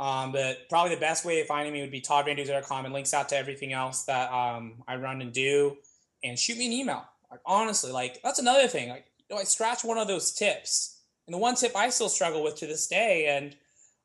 [0.00, 3.28] Um, but probably the best way of finding me would be toddvanduzer.com and links out
[3.30, 5.76] to everything else that um, I run and do.
[6.22, 7.04] And shoot me an email.
[7.30, 8.88] Like honestly, like that's another thing.
[8.88, 12.08] Like you know, I scratch one of those tips, and the one tip I still
[12.08, 13.54] struggle with to this day, and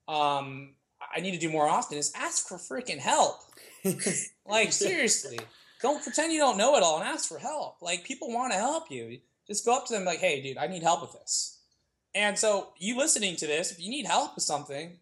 [0.08, 0.76] um,
[1.16, 3.40] I need to do more often is ask for freaking help.
[4.46, 5.40] like seriously,
[5.82, 7.82] don't pretend you don't know it all and ask for help.
[7.82, 9.20] Like people want to help you.
[9.48, 11.60] Just go up to them like, hey, dude, I need help with this.
[12.16, 15.00] And so you listening to this, if you need help with something,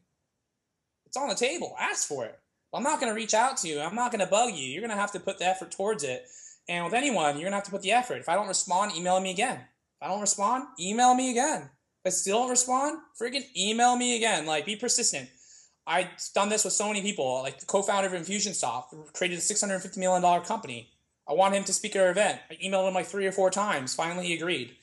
[1.11, 1.75] it's on the table.
[1.77, 2.39] Ask for it.
[2.73, 3.81] I'm not going to reach out to you.
[3.81, 4.65] I'm not going to bug you.
[4.65, 6.25] You're going to have to put the effort towards it.
[6.69, 8.19] And with anyone, you're going to have to put the effort.
[8.19, 9.57] If I don't respond, email me again.
[9.57, 11.63] If I don't respond, email me again.
[11.63, 14.45] If I still don't respond, freaking email me again.
[14.45, 15.27] Like, be persistent.
[15.85, 17.41] I've done this with so many people.
[17.43, 20.91] Like the co-founder of Infusionsoft created a $650 million company.
[21.27, 22.39] I want him to speak at our event.
[22.49, 23.93] I emailed him like three or four times.
[23.93, 24.77] Finally, he agreed.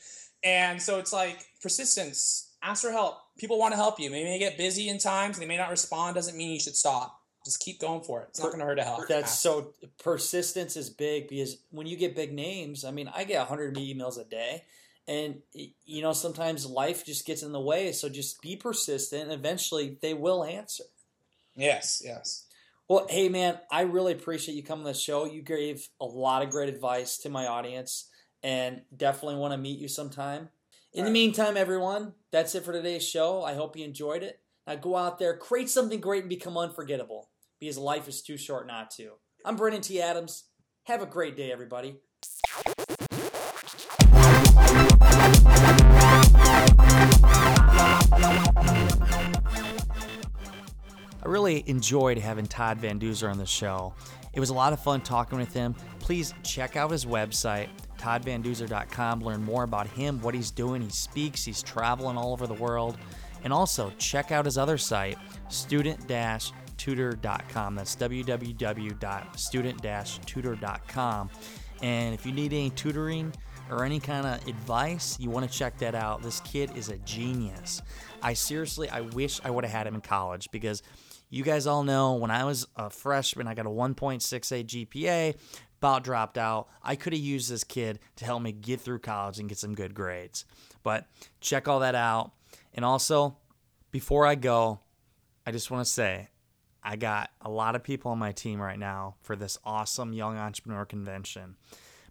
[0.44, 2.52] And so it's like persistence.
[2.62, 4.10] Ask for help people want to help you.
[4.10, 6.16] Maybe they get busy in times, they may not respond.
[6.16, 7.20] Doesn't mean you should stop.
[7.44, 8.28] Just keep going for it.
[8.30, 9.08] It's not going to hurt to help.
[9.08, 9.72] That's so
[10.02, 14.20] persistence is big because when you get big names, I mean, I get 100 emails
[14.20, 14.64] a day,
[15.06, 17.92] and you know sometimes life just gets in the way.
[17.92, 19.22] So just be persistent.
[19.22, 20.84] And eventually, they will answer.
[21.56, 22.02] Yes.
[22.04, 22.44] Yes.
[22.88, 25.24] Well, hey man, I really appreciate you coming to the show.
[25.24, 28.10] You gave a lot of great advice to my audience,
[28.42, 30.48] and definitely want to meet you sometime.
[30.92, 33.42] In the meantime, everyone, that's it for today's show.
[33.42, 34.40] I hope you enjoyed it.
[34.66, 38.66] Now go out there, create something great, and become unforgettable because life is too short
[38.66, 39.12] not to.
[39.44, 40.00] I'm Brandon T.
[40.02, 40.44] Adams.
[40.84, 41.96] Have a great day, everybody.
[51.20, 53.94] I really enjoyed having Todd VanDuzer on the show.
[54.32, 55.74] It was a lot of fun talking with him.
[55.98, 57.68] Please check out his website,
[57.98, 59.20] toddvanduzer.com.
[59.20, 60.80] Learn more about him, what he's doing.
[60.82, 62.96] He speaks, he's traveling all over the world.
[63.44, 65.18] And also check out his other site,
[65.48, 66.08] student
[66.76, 67.74] tutor.com.
[67.74, 69.82] That's www.student
[70.26, 71.30] tutor.com.
[71.82, 73.32] And if you need any tutoring
[73.70, 76.22] or any kind of advice, you want to check that out.
[76.22, 77.82] This kid is a genius.
[78.22, 80.82] I seriously, I wish I would have had him in college because
[81.30, 85.36] you guys all know when I was a freshman, I got a 1.68 GPA,
[85.78, 86.68] about dropped out.
[86.82, 89.74] I could have used this kid to help me get through college and get some
[89.74, 90.44] good grades.
[90.82, 91.06] But
[91.40, 92.32] check all that out.
[92.74, 93.36] And also,
[93.90, 94.80] before I go,
[95.46, 96.28] I just want to say
[96.82, 100.36] I got a lot of people on my team right now for this awesome young
[100.36, 101.56] entrepreneur convention.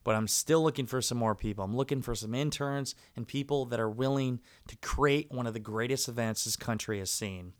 [0.03, 1.65] But I'm still looking for some more people.
[1.65, 5.59] I'm looking for some interns and people that are willing to create one of the
[5.59, 7.53] greatest events this country has seen.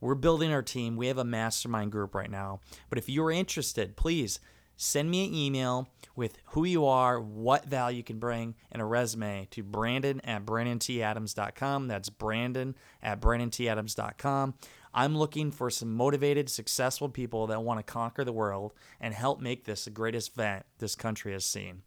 [0.00, 0.96] We're building our team.
[0.96, 2.60] We have a mastermind group right now.
[2.88, 4.38] But if you're interested, please
[4.80, 8.84] send me an email with who you are, what value you can bring, and a
[8.84, 11.86] resume to brandon at brandonTadams.com.
[11.86, 14.54] That's brandon at brandonTadams.com.
[14.94, 19.40] I'm looking for some motivated, successful people that want to conquer the world and help
[19.40, 21.82] make this the greatest event this country has seen.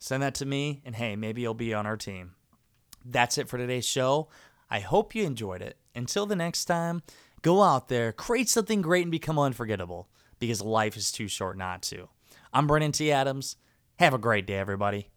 [0.00, 2.34] Send that to me, and hey, maybe you'll be on our team.
[3.04, 4.28] That's it for today's show.
[4.68, 5.78] I hope you enjoyed it.
[5.94, 7.02] Until the next time,
[7.42, 10.08] go out there, create something great, and become unforgettable
[10.40, 12.08] because life is too short not to.
[12.56, 13.10] I'm Brandon T.
[13.10, 13.56] Adams.
[13.98, 15.08] Have a great day, everybody.